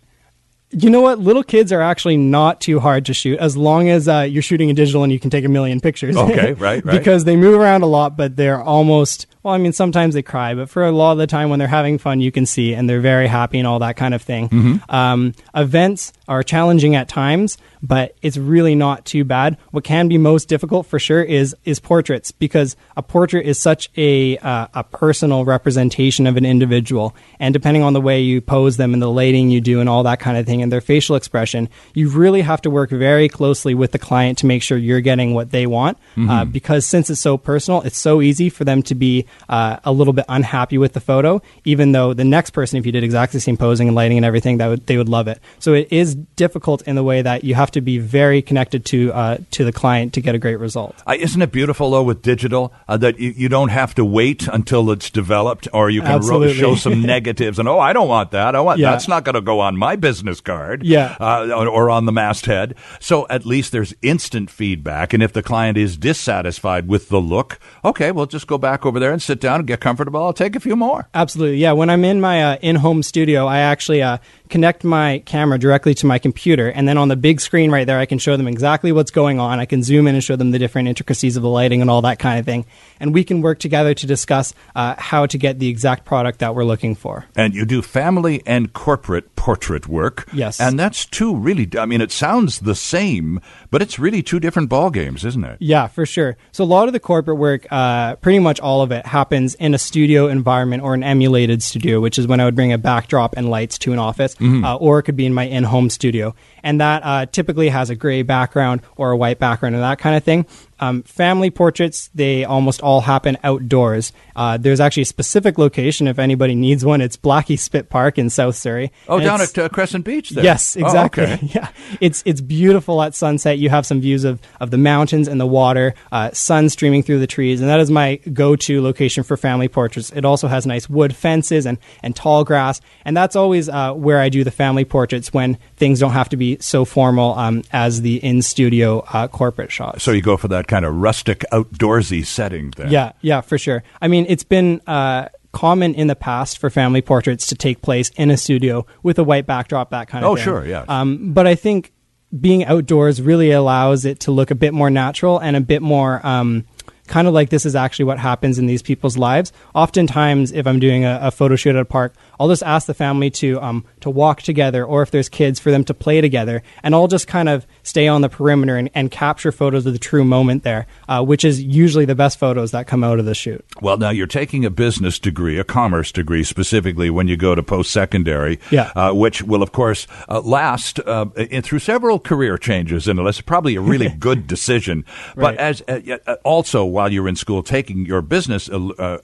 [0.72, 1.20] You know what?
[1.20, 4.68] Little kids are actually not too hard to shoot as long as uh, you're shooting
[4.70, 6.18] in digital and you can take a million pictures.
[6.18, 6.98] Okay, right, right.
[6.98, 10.56] because they move around a lot, but they're almost well, I mean, sometimes they cry,
[10.56, 12.90] but for a lot of the time when they're having fun, you can see and
[12.90, 14.50] they're very happy and all that kind of thing.
[14.50, 14.94] Mm-hmm.
[14.94, 19.56] Um, events are challenging at times, but it's really not too bad.
[19.72, 23.90] What can be most difficult for sure is is portraits because a portrait is such
[23.96, 28.76] a uh, a personal representation of an individual, and depending on the way you pose
[28.76, 31.16] them and the lighting you do and all that kind of thing and their facial
[31.16, 35.00] expression, you really have to work very closely with the client to make sure you're
[35.00, 35.98] getting what they want.
[36.18, 36.30] Mm-hmm.
[36.30, 39.92] Uh, because since it's so personal, it's so easy for them to be uh, a
[39.92, 43.38] little bit unhappy with the photo, even though the next person, if you did exactly
[43.38, 45.40] the same posing and lighting and everything, that would, they would love it.
[45.60, 49.14] So it is difficult in the way that you have to be very connected to
[49.14, 50.96] uh, to the client to get a great result.
[51.06, 54.48] Uh, isn't it beautiful though with digital uh, that you, you don't have to wait
[54.48, 58.32] until it's developed, or you can ro- show some negatives and oh, I don't want
[58.32, 58.56] that.
[58.56, 58.92] I want yeah.
[58.92, 62.76] that's not going to go on my business card, yeah, uh, or on the masthead.
[63.00, 67.60] So at least there's instant feedback, and if the client is dissatisfied with the look,
[67.84, 70.24] okay, we'll just go back over there and sit down and get comfortable.
[70.24, 71.08] I'll take a few more.
[71.14, 71.74] Absolutely, yeah.
[71.74, 74.18] When I'm in my uh, in-home studio, I actually uh,
[74.50, 78.00] connect my camera directly to my computer, and then on the big screen right there,
[78.00, 79.60] I can show them exactly what's going on.
[79.60, 82.02] I can zoom in and show them the different intricacies of the lighting and all
[82.04, 82.66] that kind of thing,
[83.00, 86.56] and we can work together to discuss uh, how to get the exact product that
[86.56, 87.26] we're looking for.
[87.36, 91.70] And you do family and corporate portrait work, yes, and that's two really.
[91.78, 95.58] I mean, it sounds the same, but it's really two different ball games, isn't it?
[95.60, 96.38] Yeah, for sure.
[96.52, 99.74] So a lot of the corporate work, uh, pretty much all of it, happens in
[99.74, 103.36] a studio environment or an emulated studio, which is when I would bring a backdrop
[103.36, 104.64] and lights to an office mm-hmm.
[104.64, 106.36] uh, or it could be in my in-home studio,
[106.68, 110.16] and that uh, typically has a gray background or a white background and that kind
[110.16, 110.46] of thing.
[110.80, 114.12] um, family portraits, they almost all happen outdoors.
[114.36, 117.02] Uh, there's actually a specific location if anybody needs one.
[117.02, 118.92] It's Blackie Spit Park in South Surrey.
[119.08, 120.44] Oh, And down at uh, Crescent Beach there.
[120.44, 121.24] Yes, Oh, exactly.
[121.24, 121.40] okay.
[121.58, 123.58] Yeah, it's it's beautiful at sunset.
[123.58, 127.20] You have some views of, of the mountains and the water, uh, sun streaming through
[127.20, 130.12] the trees, and that is my go to location for family portraits.
[130.12, 134.20] It also has nice wood fences and, and tall grass, and that's always uh, where
[134.20, 138.02] I do the family portraits when things don't have to be so formal um, as
[138.02, 140.04] the in studio uh, corporate shots.
[140.04, 142.88] So you go for that kind of rustic, outdoorsy setting there.
[142.88, 143.84] Yeah, yeah, for sure.
[144.02, 148.10] I mean, it's been uh, common in the past for family portraits to take place
[148.18, 150.44] in a studio with a white backdrop, that kind of Oh, thing.
[150.44, 150.86] sure, yeah.
[150.88, 151.92] Um, but I think
[152.40, 156.26] being outdoors really allows it to look a bit more natural and a bit more.
[156.26, 156.66] Um,
[157.08, 159.54] Kind of like this is actually what happens in these people's lives.
[159.74, 162.94] Oftentimes, if I'm doing a, a photo shoot at a park, I'll just ask the
[162.94, 166.64] family to um, to walk together, or if there's kids, for them to play together,
[166.84, 170.00] and I'll just kind of stay on the perimeter and, and capture photos of the
[170.00, 173.36] true moment there, uh, which is usually the best photos that come out of the
[173.36, 173.64] shoot.
[173.82, 177.64] Well, now you're taking a business degree, a commerce degree, specifically when you go to
[177.64, 178.92] post secondary, Yeah.
[178.96, 183.42] uh, which will, of course, uh, last uh, in, through several career changes, and it's
[183.42, 185.06] probably a really good decision.
[185.36, 185.58] But Right.
[185.58, 188.70] as uh, uh, also while you're in school, taking your business,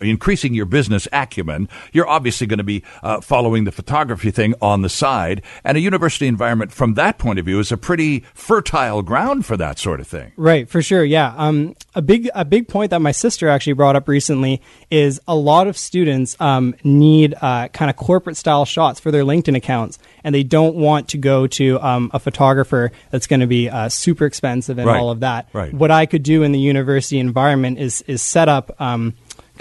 [0.01, 4.81] increasing your business acumen, you're obviously going to be uh, following the photography thing on
[4.81, 9.01] the side, and a university environment from that point of view is a pretty fertile
[9.03, 10.31] ground for that sort of thing.
[10.37, 11.03] Right, for sure.
[11.03, 11.33] Yeah.
[11.37, 15.35] Um, a big a big point that my sister actually brought up recently is a
[15.35, 19.99] lot of students um, need uh, kind of corporate style shots for their LinkedIn accounts,
[20.23, 23.89] and they don't want to go to um, a photographer that's going to be uh,
[23.89, 25.49] super expensive and Right, all of that.
[25.53, 25.73] right.
[25.73, 28.79] What I could do in the university environment is is set up.
[28.79, 29.13] Um,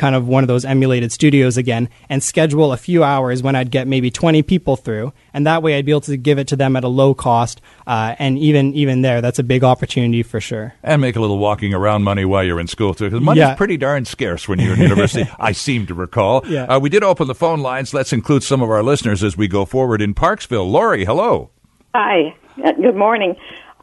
[0.02, 3.70] kind of one of those emulated studios again and schedule a few hours when I'd
[3.70, 6.56] get maybe 20 people through and that way I'd be able to give it to
[6.56, 10.40] them at a low cost uh, and even even there that's a big opportunity for
[10.40, 13.42] sure And make a little walking around money while you're in school too, because money's
[13.42, 13.54] Yeah.
[13.54, 15.30] pretty darn scarce when you're in university.
[15.38, 16.42] I seem to recall.
[16.48, 16.64] Yeah.
[16.64, 17.94] Uh, we did open the phone lines.
[17.94, 20.68] Let's include some of our listeners as we go forward in Parksville.
[20.68, 21.50] Lori, hello.
[21.94, 22.34] Hi.
[22.64, 23.36] Uh, Good morning.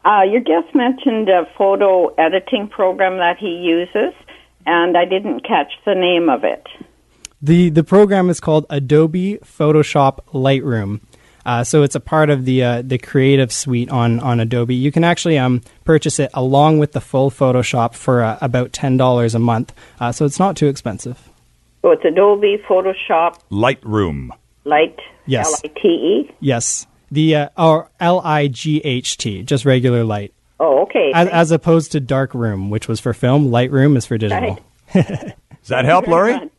[0.04, 4.12] Uh, your guest mentioned a photo editing program that he uses,
[4.66, 6.66] and I didn't catch the name of it.
[7.42, 11.00] The the program is called Adobe Photoshop Lightroom.
[11.46, 14.74] Uh, so it's a part of the uh, the Creative Suite on on Adobe.
[14.74, 18.98] You can actually um, purchase it along with the full Photoshop for uh, about ten
[18.98, 19.72] dollars a month.
[19.98, 21.18] Uh, so it's not too expensive.
[21.80, 24.28] So it's Adobe Photoshop Lightroom.
[24.64, 25.46] Light, Yes.
[25.64, 26.30] L-I-T-E.
[26.40, 31.10] Yes, the uh, or L I G H T, just regular light, Oh, okay.
[31.14, 33.48] as, as opposed to Dark Room, which was for film.
[33.48, 34.60] Lightroom is for digital.
[34.94, 35.04] Right.
[35.62, 36.50] Does that help, Very Lori?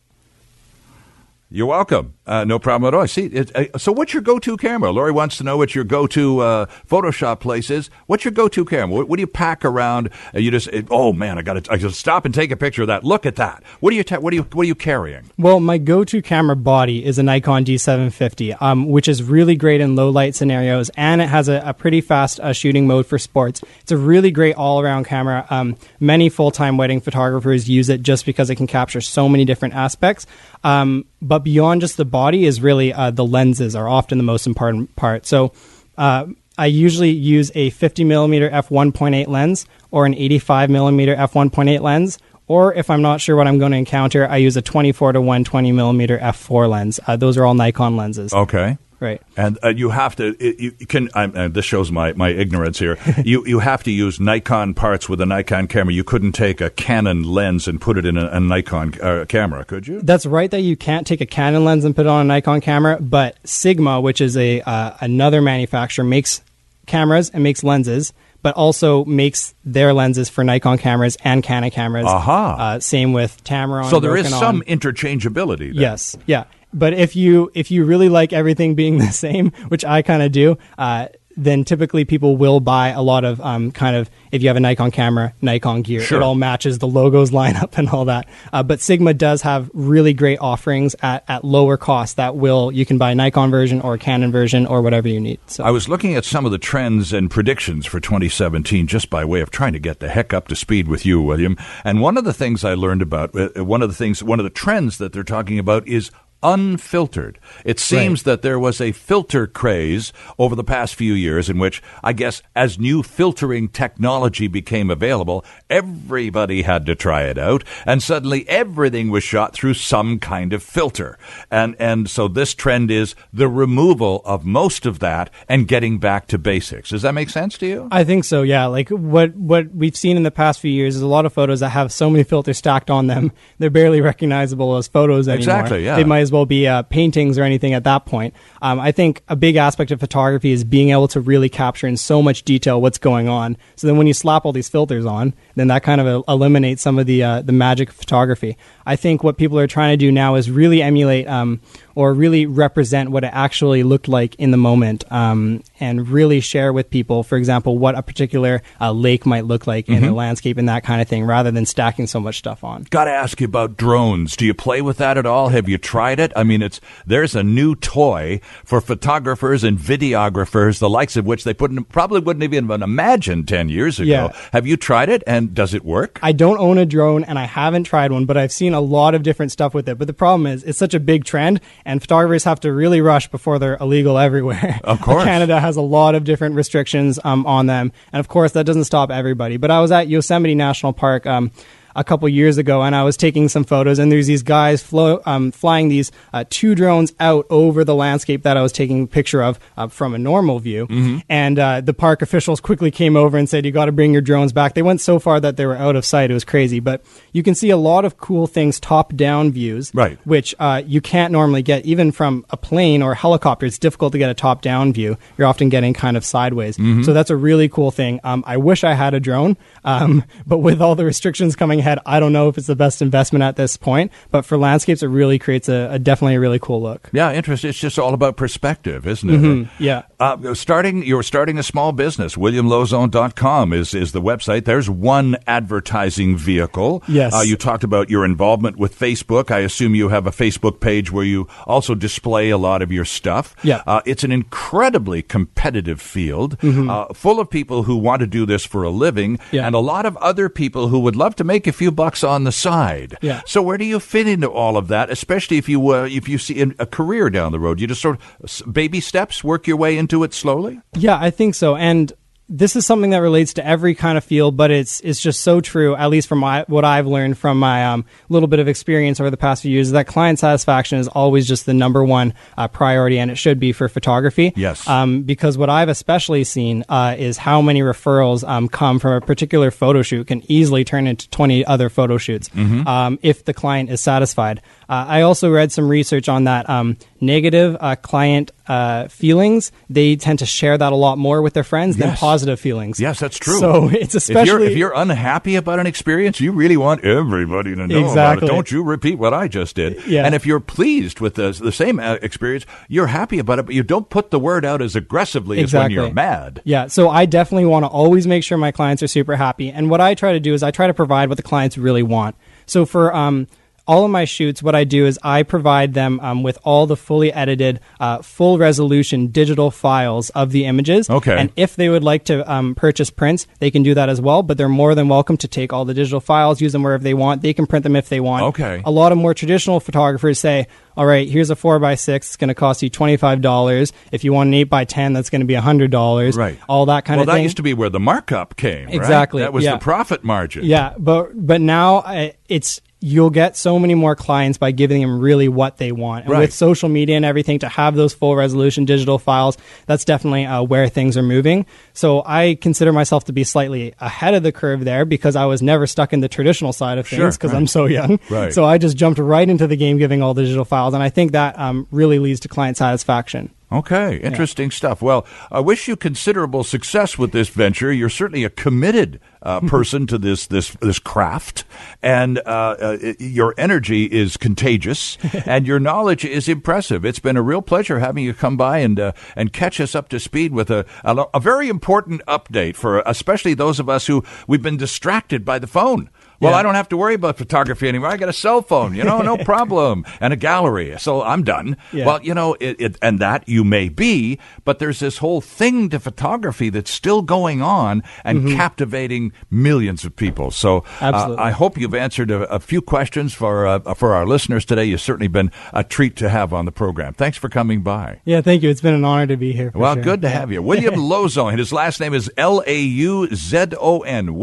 [1.48, 2.14] You're welcome.
[2.24, 3.06] Uh, no problem at all.
[3.08, 4.92] See, it, uh, so what's your go-to camera?
[4.92, 7.90] Lori wants to know what your go-to uh, Photoshop place is.
[8.06, 8.94] What's your go-to camera?
[8.94, 10.10] What, what do you pack around?
[10.32, 12.56] Uh, you just, it, oh man, I got to, I just stop and take a
[12.56, 13.02] picture of that.
[13.02, 13.64] Look at that.
[13.80, 15.30] What are you, ta- what are you, what are you carrying?
[15.36, 19.96] Well, my go-to camera body is a Nikon D750, um, which is really great in
[19.96, 23.62] low light scenarios, and it has a, a pretty fast uh, shooting mode for sports.
[23.80, 25.44] It's a really great all-around camera.
[25.50, 29.74] Um, many full-time wedding photographers use it just because it can capture so many different
[29.74, 30.24] aspects.
[30.64, 34.46] Um, but beyond just the body is really uh, the lenses are often the most
[34.46, 35.26] important part.
[35.26, 35.52] So.
[35.98, 36.26] Uh,
[36.58, 42.74] I usually use a 50 millimeter f1.8 lens or an 85 millimeter f1.8 lens, or
[42.74, 45.72] if I'm not sure what I'm going to encounter, I use a 24 to 120
[45.72, 47.00] millimeter f4 lens.
[47.06, 48.34] Uh, those are all Nikon lenses.
[48.34, 48.76] Okay.
[49.02, 49.20] Right.
[49.36, 52.78] And uh, you have to, it, you can, I'm, uh, this shows my, my ignorance
[52.78, 52.98] here.
[53.24, 55.92] you, you have to use Nikon parts with a Nikon camera.
[55.92, 59.64] You couldn't take a Canon lens and put it in a, a Nikon uh, camera,
[59.64, 60.00] could you?
[60.02, 62.60] That's right that you can't take a Canon lens and put it on a Nikon
[62.60, 66.40] camera, but Sigma, which is a uh, another manufacturer, makes
[66.86, 72.06] cameras and makes lenses, but also makes their lenses for Nikon cameras and Canon cameras.
[72.06, 72.56] Aha.
[72.56, 73.90] Uh, same with Tamron.
[73.90, 75.74] So there is some interchangeability.
[75.74, 75.82] There.
[75.82, 76.44] Yes, yeah.
[76.74, 80.32] But if you if you really like everything being the same, which I kind of
[80.32, 84.48] do, uh, then typically people will buy a lot of um, kind of if you
[84.48, 86.00] have a Nikon camera, Nikon gear.
[86.00, 86.20] Sure.
[86.20, 88.28] It all matches the logos line up and all that.
[88.52, 92.84] Uh, but Sigma does have really great offerings at, at lower cost that will you
[92.86, 95.40] can buy a Nikon version or a Canon version or whatever you need.
[95.46, 99.24] So I was looking at some of the trends and predictions for 2017 just by
[99.24, 101.56] way of trying to get the heck up to speed with you, William.
[101.84, 104.44] And one of the things I learned about, uh, one of the things, one of
[104.44, 106.10] the trends that they're talking about is
[106.42, 107.38] unfiltered.
[107.64, 108.24] It seems right.
[108.24, 112.42] that there was a filter craze over the past few years in which, I guess,
[112.56, 119.10] as new filtering technology became available, everybody had to try it out, and suddenly everything
[119.10, 121.18] was shot through some kind of filter.
[121.50, 126.26] And, and so this trend is the removal of most of that and getting back
[126.28, 126.90] to basics.
[126.90, 127.88] Does that make sense to you?
[127.92, 128.66] I think so, yeah.
[128.66, 131.60] Like what, what we've seen in the past few years is a lot of photos
[131.60, 135.38] that have so many filters stacked on them, they're barely recognizable as photos anymore.
[135.38, 135.96] Exactly, yeah.
[135.96, 138.34] They might as well be uh, paintings or anything at that point.
[138.60, 141.96] Um, I think a big aspect of photography is being able to really capture in
[141.96, 143.56] so much detail what's going on.
[143.76, 146.98] So then when you slap all these filters on, then that kind of eliminates some
[146.98, 148.56] of the uh, the magic of photography.
[148.86, 151.60] I think what people are trying to do now is really emulate um,
[151.94, 156.72] or really represent what it actually looked like in the moment um, and really share
[156.72, 160.04] with people, for example, what a particular uh, lake might look like mm-hmm.
[160.04, 162.84] in a landscape and that kind of thing, rather than stacking so much stuff on.
[162.90, 164.36] Got to ask you about drones.
[164.36, 165.48] Do you play with that at all?
[165.48, 166.32] Have you tried it?
[166.36, 171.42] I mean, it's there's a new toy for photographers and videographers, the likes of which
[171.42, 174.08] they put probably wouldn't have even imagined ten years ago.
[174.08, 174.36] Yeah.
[174.52, 176.20] Have you tried it, and does it work?
[176.22, 179.16] I don't own a drone, and I haven't tried one, but I've seen a lot
[179.16, 179.98] of different stuff with it.
[179.98, 183.28] But the problem is, it's such a big trend, and photographers have to really rush
[183.28, 184.78] before they're illegal everywhere.
[184.84, 185.24] Of course.
[185.32, 187.92] Canada has a lot of different restrictions um, on them.
[188.12, 189.56] And of course, that doesn't stop everybody.
[189.56, 191.26] But I was at Yosemite National Park.
[191.26, 191.50] Um,
[191.94, 195.20] a couple years ago, and I was taking some photos, and there's these guys flo-
[195.26, 199.06] um, flying these uh, two drones out over the landscape that I was taking a
[199.06, 200.86] picture of uh, from a normal view.
[200.86, 201.18] Mm-hmm.
[201.28, 204.22] And uh, the park officials quickly came over and said, "You got to bring your
[204.22, 206.30] drones back." They went so far that they were out of sight.
[206.30, 210.18] It was crazy, but you can see a lot of cool things, top-down views, right.
[210.24, 213.66] which uh, you can't normally get even from a plane or a helicopter.
[213.66, 215.16] It's difficult to get a top-down view.
[215.36, 216.76] You're often getting kind of sideways.
[216.76, 217.02] Mm-hmm.
[217.02, 218.20] So that's a really cool thing.
[218.24, 221.98] Um, I wish I had a drone, um, but with all the restrictions coming ahead,
[222.06, 224.12] I don't know if it's the best investment at this point.
[224.30, 227.10] But for landscapes, it really creates a, a definitely a really cool look.
[227.12, 227.70] Yeah, interesting.
[227.70, 229.40] It's just all about perspective, isn't it?
[229.40, 229.82] Mm-hmm.
[229.82, 230.02] Yeah.
[230.18, 232.36] Uh, starting, you're starting a small business.
[232.36, 234.64] WilliamLauzon.com is is the website.
[234.64, 237.02] There's one advertising vehicle.
[237.08, 237.34] Yes.
[237.34, 239.50] Uh, you talked about your involvement with Facebook.
[239.50, 243.04] I assume you have a Facebook page where you also display a lot of your
[243.04, 243.54] stuff.
[243.62, 243.82] Yeah.
[243.86, 246.90] Uh, it's an incredibly competitive field, mm-hmm.
[246.90, 249.66] Uh, full of people who want to do this for a living, yeah.
[249.66, 252.44] and a lot of other people who would love to make a few bucks on
[252.44, 253.16] the side.
[253.20, 253.42] Yeah.
[253.46, 256.38] So where do you fit into all of that, especially if you uh, if you
[256.38, 257.80] see a career down the road?
[257.80, 260.80] You just sort of baby steps work your way into it slowly?
[260.94, 261.76] Yeah, I think so.
[261.76, 262.12] And
[262.54, 265.62] this is something that relates to every kind of field, but it's it's just so
[265.62, 265.96] true.
[265.96, 269.30] At least from my, what I've learned from my um, little bit of experience over
[269.30, 273.18] the past few years, that client satisfaction is always just the number one uh, priority,
[273.18, 274.52] and it should be for photography.
[274.54, 274.86] Yes.
[274.86, 279.20] Um, because what I've especially seen uh, is how many referrals um, come from a
[279.22, 282.86] particular photo shoot can easily turn into twenty other photo shoots mm-hmm.
[282.86, 284.60] Um, if the client is satisfied.
[284.92, 289.72] Uh, I also read some research on that um, negative uh, client uh, feelings.
[289.88, 292.06] They tend to share that a lot more with their friends yes.
[292.06, 293.00] than positive feelings.
[293.00, 293.58] Yes, that's true.
[293.58, 297.74] So it's especially if you're, if you're, unhappy about an experience, you really want everybody
[297.74, 298.20] to know exactly.
[298.20, 298.46] about it.
[298.48, 300.06] Don't you repeat what I just did.
[300.06, 300.26] Yeah.
[300.26, 303.74] And if you're pleased with the, the same uh, experience, you're happy about it, but
[303.74, 305.94] you don't put the word out as aggressively exactly.
[305.94, 306.60] as when you're mad.
[306.64, 306.88] Yeah.
[306.88, 309.70] So I definitely want to always make sure my clients are super happy.
[309.70, 312.02] And what I try to do is I try to provide what the clients really
[312.02, 312.36] want.
[312.66, 313.46] So for um,
[313.86, 316.96] all of my shoots, what I do is I provide them um, with all the
[316.96, 321.10] fully edited, uh, full resolution digital files of the images.
[321.10, 321.36] Okay.
[321.36, 324.42] And if they would like to um, purchase prints, they can do that as well.
[324.42, 327.14] But they're more than welcome to take all the digital files, use them wherever they
[327.14, 327.42] want.
[327.42, 328.44] They can print them if they want.
[328.44, 328.82] Okay.
[328.84, 332.28] A lot of more traditional photographers say, all right, here's a four by six.
[332.28, 333.92] It's going to cost you twenty five dollars.
[334.12, 336.36] If you want an eight by ten, that's going to be hundred dollars.
[336.36, 336.58] Right.
[336.68, 337.32] All that kind well, of thing.
[337.32, 338.88] Well, that used to be where the markup came.
[338.88, 339.40] Exactly.
[339.40, 339.46] Right?
[339.46, 339.72] That was yeah.
[339.72, 340.64] the profit margin.
[340.64, 345.18] Yeah, but but now uh, it's you'll get so many more clients by giving them
[345.18, 346.24] really what they want.
[346.24, 346.40] And right.
[346.40, 350.62] with social media and everything, to have those full resolution digital files, that's definitely uh,
[350.62, 351.66] where things are moving.
[351.94, 355.62] So I consider myself to be slightly ahead of the curve there because I was
[355.62, 357.60] never stuck in the traditional side of things because sure, right.
[357.60, 358.20] I'm so young.
[358.30, 358.52] Right.
[358.52, 360.94] So I just jumped right into the game giving all digital files.
[360.94, 363.50] And I think that um, really leads to client satisfaction.
[363.72, 364.76] Okay, interesting yeah.
[364.76, 365.00] stuff.
[365.02, 367.92] Well, I wish you considerable success with this venture.
[367.92, 371.64] You're certainly a committed uh, person to this this this craft,
[372.02, 375.16] and uh, uh, your energy is contagious,
[375.46, 377.04] and your knowledge is impressive.
[377.04, 380.08] It's been a real pleasure having you come by and uh, and catch us up
[380.10, 384.22] to speed with a, a, a very important update for especially those of us who
[384.46, 386.10] we've been distracted by the phone
[386.42, 386.58] Well, Yeah.
[386.58, 388.10] I don't have to worry about photography anymore.
[388.10, 390.94] I got a cell phone, you know, no problem, and a gallery.
[390.98, 391.76] So I'm done.
[391.92, 392.04] Yeah.
[392.06, 395.88] Well, you know, it, it, and that you may be, but there's this whole thing
[395.90, 400.50] to photography that's still going on and captivating millions of people.
[400.50, 401.40] So uh, Mm-hmm.
[401.40, 404.84] I hope you've answered a, a few questions for uh, for our listeners today.
[404.86, 407.14] You've certainly been a treat to have on the program.
[407.14, 408.20] Thanks for coming by.
[408.24, 408.70] Yeah, thank you.
[408.70, 409.70] It's been an honor to be here.
[409.74, 410.02] Well, sure.
[410.02, 410.60] good to have you.
[410.62, 411.50] William Lauzon.
[411.50, 414.34] and His last name is L A U Z O N.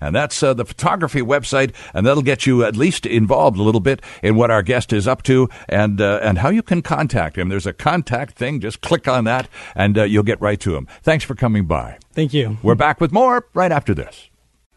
[0.00, 1.74] And that's uh, the photography website.
[1.92, 5.06] And that'll get you at least involved a little bit in what our guest is
[5.08, 7.48] up to and, uh, and how you can contact him.
[7.48, 8.60] There's a contact thing.
[8.60, 10.86] Just click on that and uh, you'll get right to him.
[11.02, 11.98] Thanks for coming by.
[12.12, 12.58] Thank you.
[12.62, 14.30] We're back with more right after this.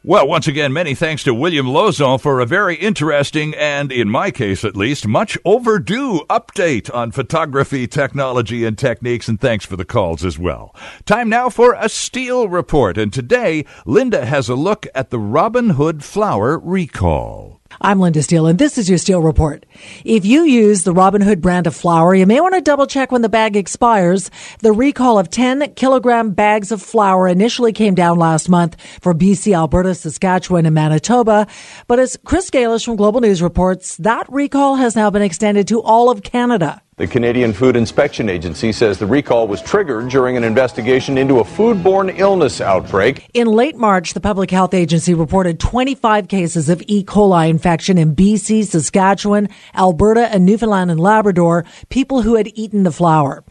[0.04, 4.30] Well, once again, many thanks to William Lauzon for a very interesting and, in my
[4.30, 9.28] case at least, much overdue update on photography, technology, and techniques.
[9.28, 10.74] And thanks for the calls as well.
[11.06, 12.98] Time now for a Steele report.
[12.98, 17.57] And today, Linda has a look at the Robin Hood flour recall.
[17.82, 19.65] I'm Linda Steele, and this is your Steele Report.
[20.03, 23.11] If you use the Robin Hood brand of flour, you may want to double check
[23.11, 24.32] when the bag expires.
[24.59, 29.55] The recall of 10 kilogram bags of flour initially came down last month for BC,
[29.55, 31.47] Alberta, Saskatchewan, and Manitoba.
[31.88, 35.82] But as Chris Galish from Global News reports, that recall has now been extended to
[35.82, 36.82] all of Canada.
[36.98, 41.43] The Canadian Food Inspection Agency says the recall was triggered during an investigation into a
[41.43, 43.30] foodborne illness outbreak.
[43.36, 47.04] In late March, the Public Health Agency reported 25 cases of E.
[47.04, 52.91] coli infection in BC, Saskatchewan, Alberta, and Newfoundland and Labrador, people who had eaten the
[52.91, 53.43] flour.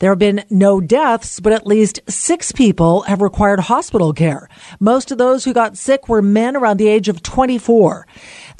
[0.00, 4.46] There have been no deaths, but at least six people have required hospital care.
[4.78, 8.06] Most of those who got sick were men around the age of 24.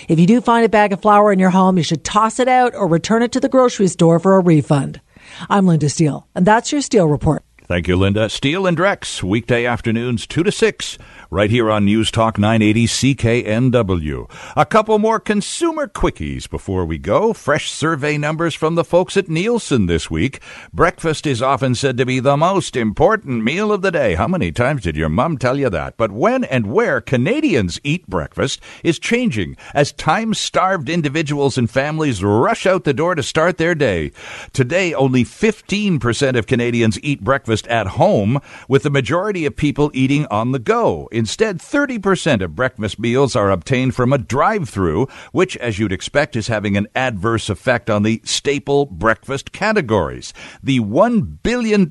[0.08, 2.48] If you do find a bag of flour in your home, you should toss it
[2.48, 5.00] out or return it to the grocery store for a refund.
[5.48, 7.44] I'm Linda Steele, and that's your Steele Report.
[7.68, 8.28] Thank you, Linda.
[8.28, 10.98] Steele and Drex, weekday afternoons 2 to 6,
[11.36, 14.30] right here on News Talk 980 CKNW.
[14.56, 17.34] A couple more consumer quickies before we go.
[17.34, 20.40] Fresh survey numbers from the folks at Nielsen this week.
[20.72, 24.14] Breakfast is often said to be the most important meal of the day.
[24.14, 25.98] How many times did your mom tell you that?
[25.98, 32.24] But when and where Canadians eat breakfast is changing as time starved individuals and families
[32.24, 34.10] rush out the door to start their day.
[34.54, 40.24] Today, only 15% of Canadians eat breakfast at home, with the majority of people eating
[40.30, 41.10] on the go.
[41.26, 46.36] Instead, 30% of breakfast meals are obtained from a drive through, which, as you'd expect,
[46.36, 50.32] is having an adverse effect on the staple breakfast categories.
[50.62, 51.90] The $1 billion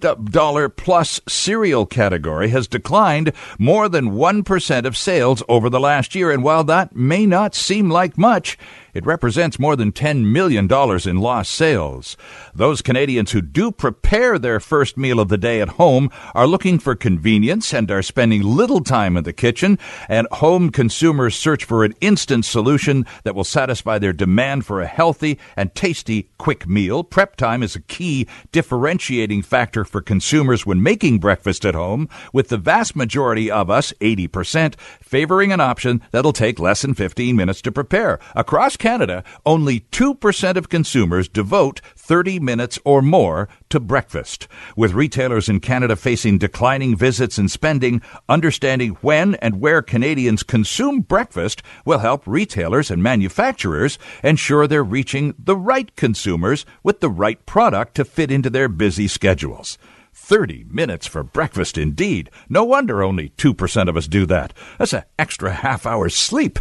[0.70, 6.42] plus cereal category has declined more than 1% of sales over the last year, and
[6.42, 8.58] while that may not seem like much,
[8.94, 10.72] it represents more than $10 million
[11.06, 12.16] in lost sales.
[12.58, 16.80] Those Canadians who do prepare their first meal of the day at home are looking
[16.80, 19.78] for convenience and are spending little time in the kitchen,
[20.08, 24.88] and home consumers search for an instant solution that will satisfy their demand for a
[24.88, 27.04] healthy and tasty quick meal.
[27.04, 32.48] Prep time is a key differentiating factor for consumers when making breakfast at home, with
[32.48, 37.62] the vast majority of us, 80%, favoring an option that'll take less than 15 minutes
[37.64, 38.18] to prepare.
[38.34, 44.48] Across Canada, only 2% of consumers devote 30 minutes or more to breakfast.
[44.78, 51.02] With retailers in Canada facing declining visits and spending, understanding when and where Canadians consume
[51.02, 57.46] breakfast will help retailers and manufacturers ensure they're reaching the right consumers with the right
[57.46, 59.78] product to fit into their busy schedules.
[60.16, 62.32] 30 minutes for breakfast indeed.
[62.48, 64.54] No wonder only 2% of us do that.
[64.80, 66.58] That's an extra half hour's sleep.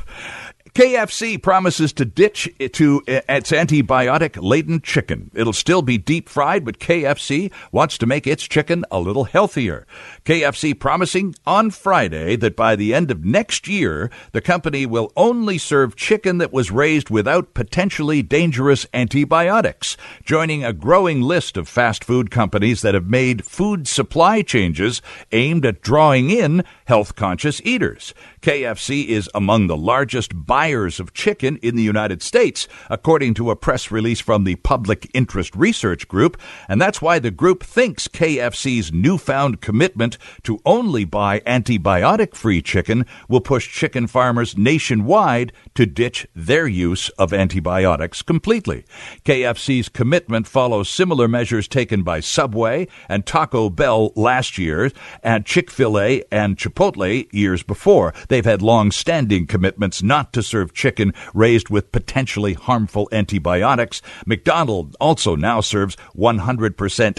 [0.74, 5.30] KFC promises to ditch it to uh, its antibiotic laden chicken.
[5.32, 9.86] It'll still be deep fried, but KFC wants to make its chicken a little healthier.
[10.24, 15.58] KFC promising on Friday that by the end of next year, the company will only
[15.58, 22.02] serve chicken that was raised without potentially dangerous antibiotics, joining a growing list of fast
[22.02, 25.00] food companies that have made food supply changes
[25.30, 28.12] aimed at drawing in health conscious eaters.
[28.40, 30.34] KFC is among the largest
[30.64, 35.10] buyers of chicken in the United States, according to a press release from the Public
[35.12, 36.40] Interest Research Group,
[36.70, 43.04] and that's why the group thinks KFC's newfound commitment to only buy antibiotic free chicken
[43.28, 48.86] will push chicken farmers nationwide to ditch their use of antibiotics completely.
[49.26, 54.90] KFC's commitment follows similar measures taken by Subway and Taco Bell last year,
[55.22, 58.14] and Chick fil A and Chipotle years before.
[58.30, 64.00] They've had long standing commitments not to serve chicken raised with potentially harmful antibiotics.
[64.24, 66.70] McDonald also now serves 100%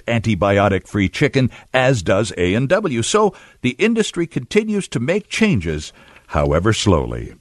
[0.08, 3.02] antibiotic free chicken, as does A&W.
[3.02, 5.92] So the industry continues to make changes,
[6.28, 7.36] however slowly.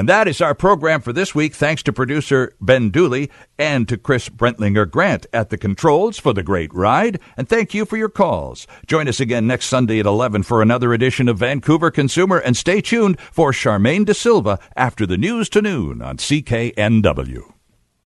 [0.00, 1.54] And that is our program for this week.
[1.54, 6.42] Thanks to producer Ben Dooley and to Chris Brentlinger Grant at the controls for the
[6.42, 7.20] great ride.
[7.36, 8.66] And thank you for your calls.
[8.86, 12.38] Join us again next Sunday at 11 for another edition of Vancouver Consumer.
[12.38, 17.52] And stay tuned for Charmaine De Silva after the news to noon on CKNW.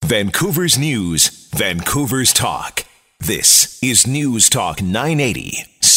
[0.03, 2.87] Vancouver's News, Vancouver's Talk.
[3.21, 5.59] This is News Talk 980,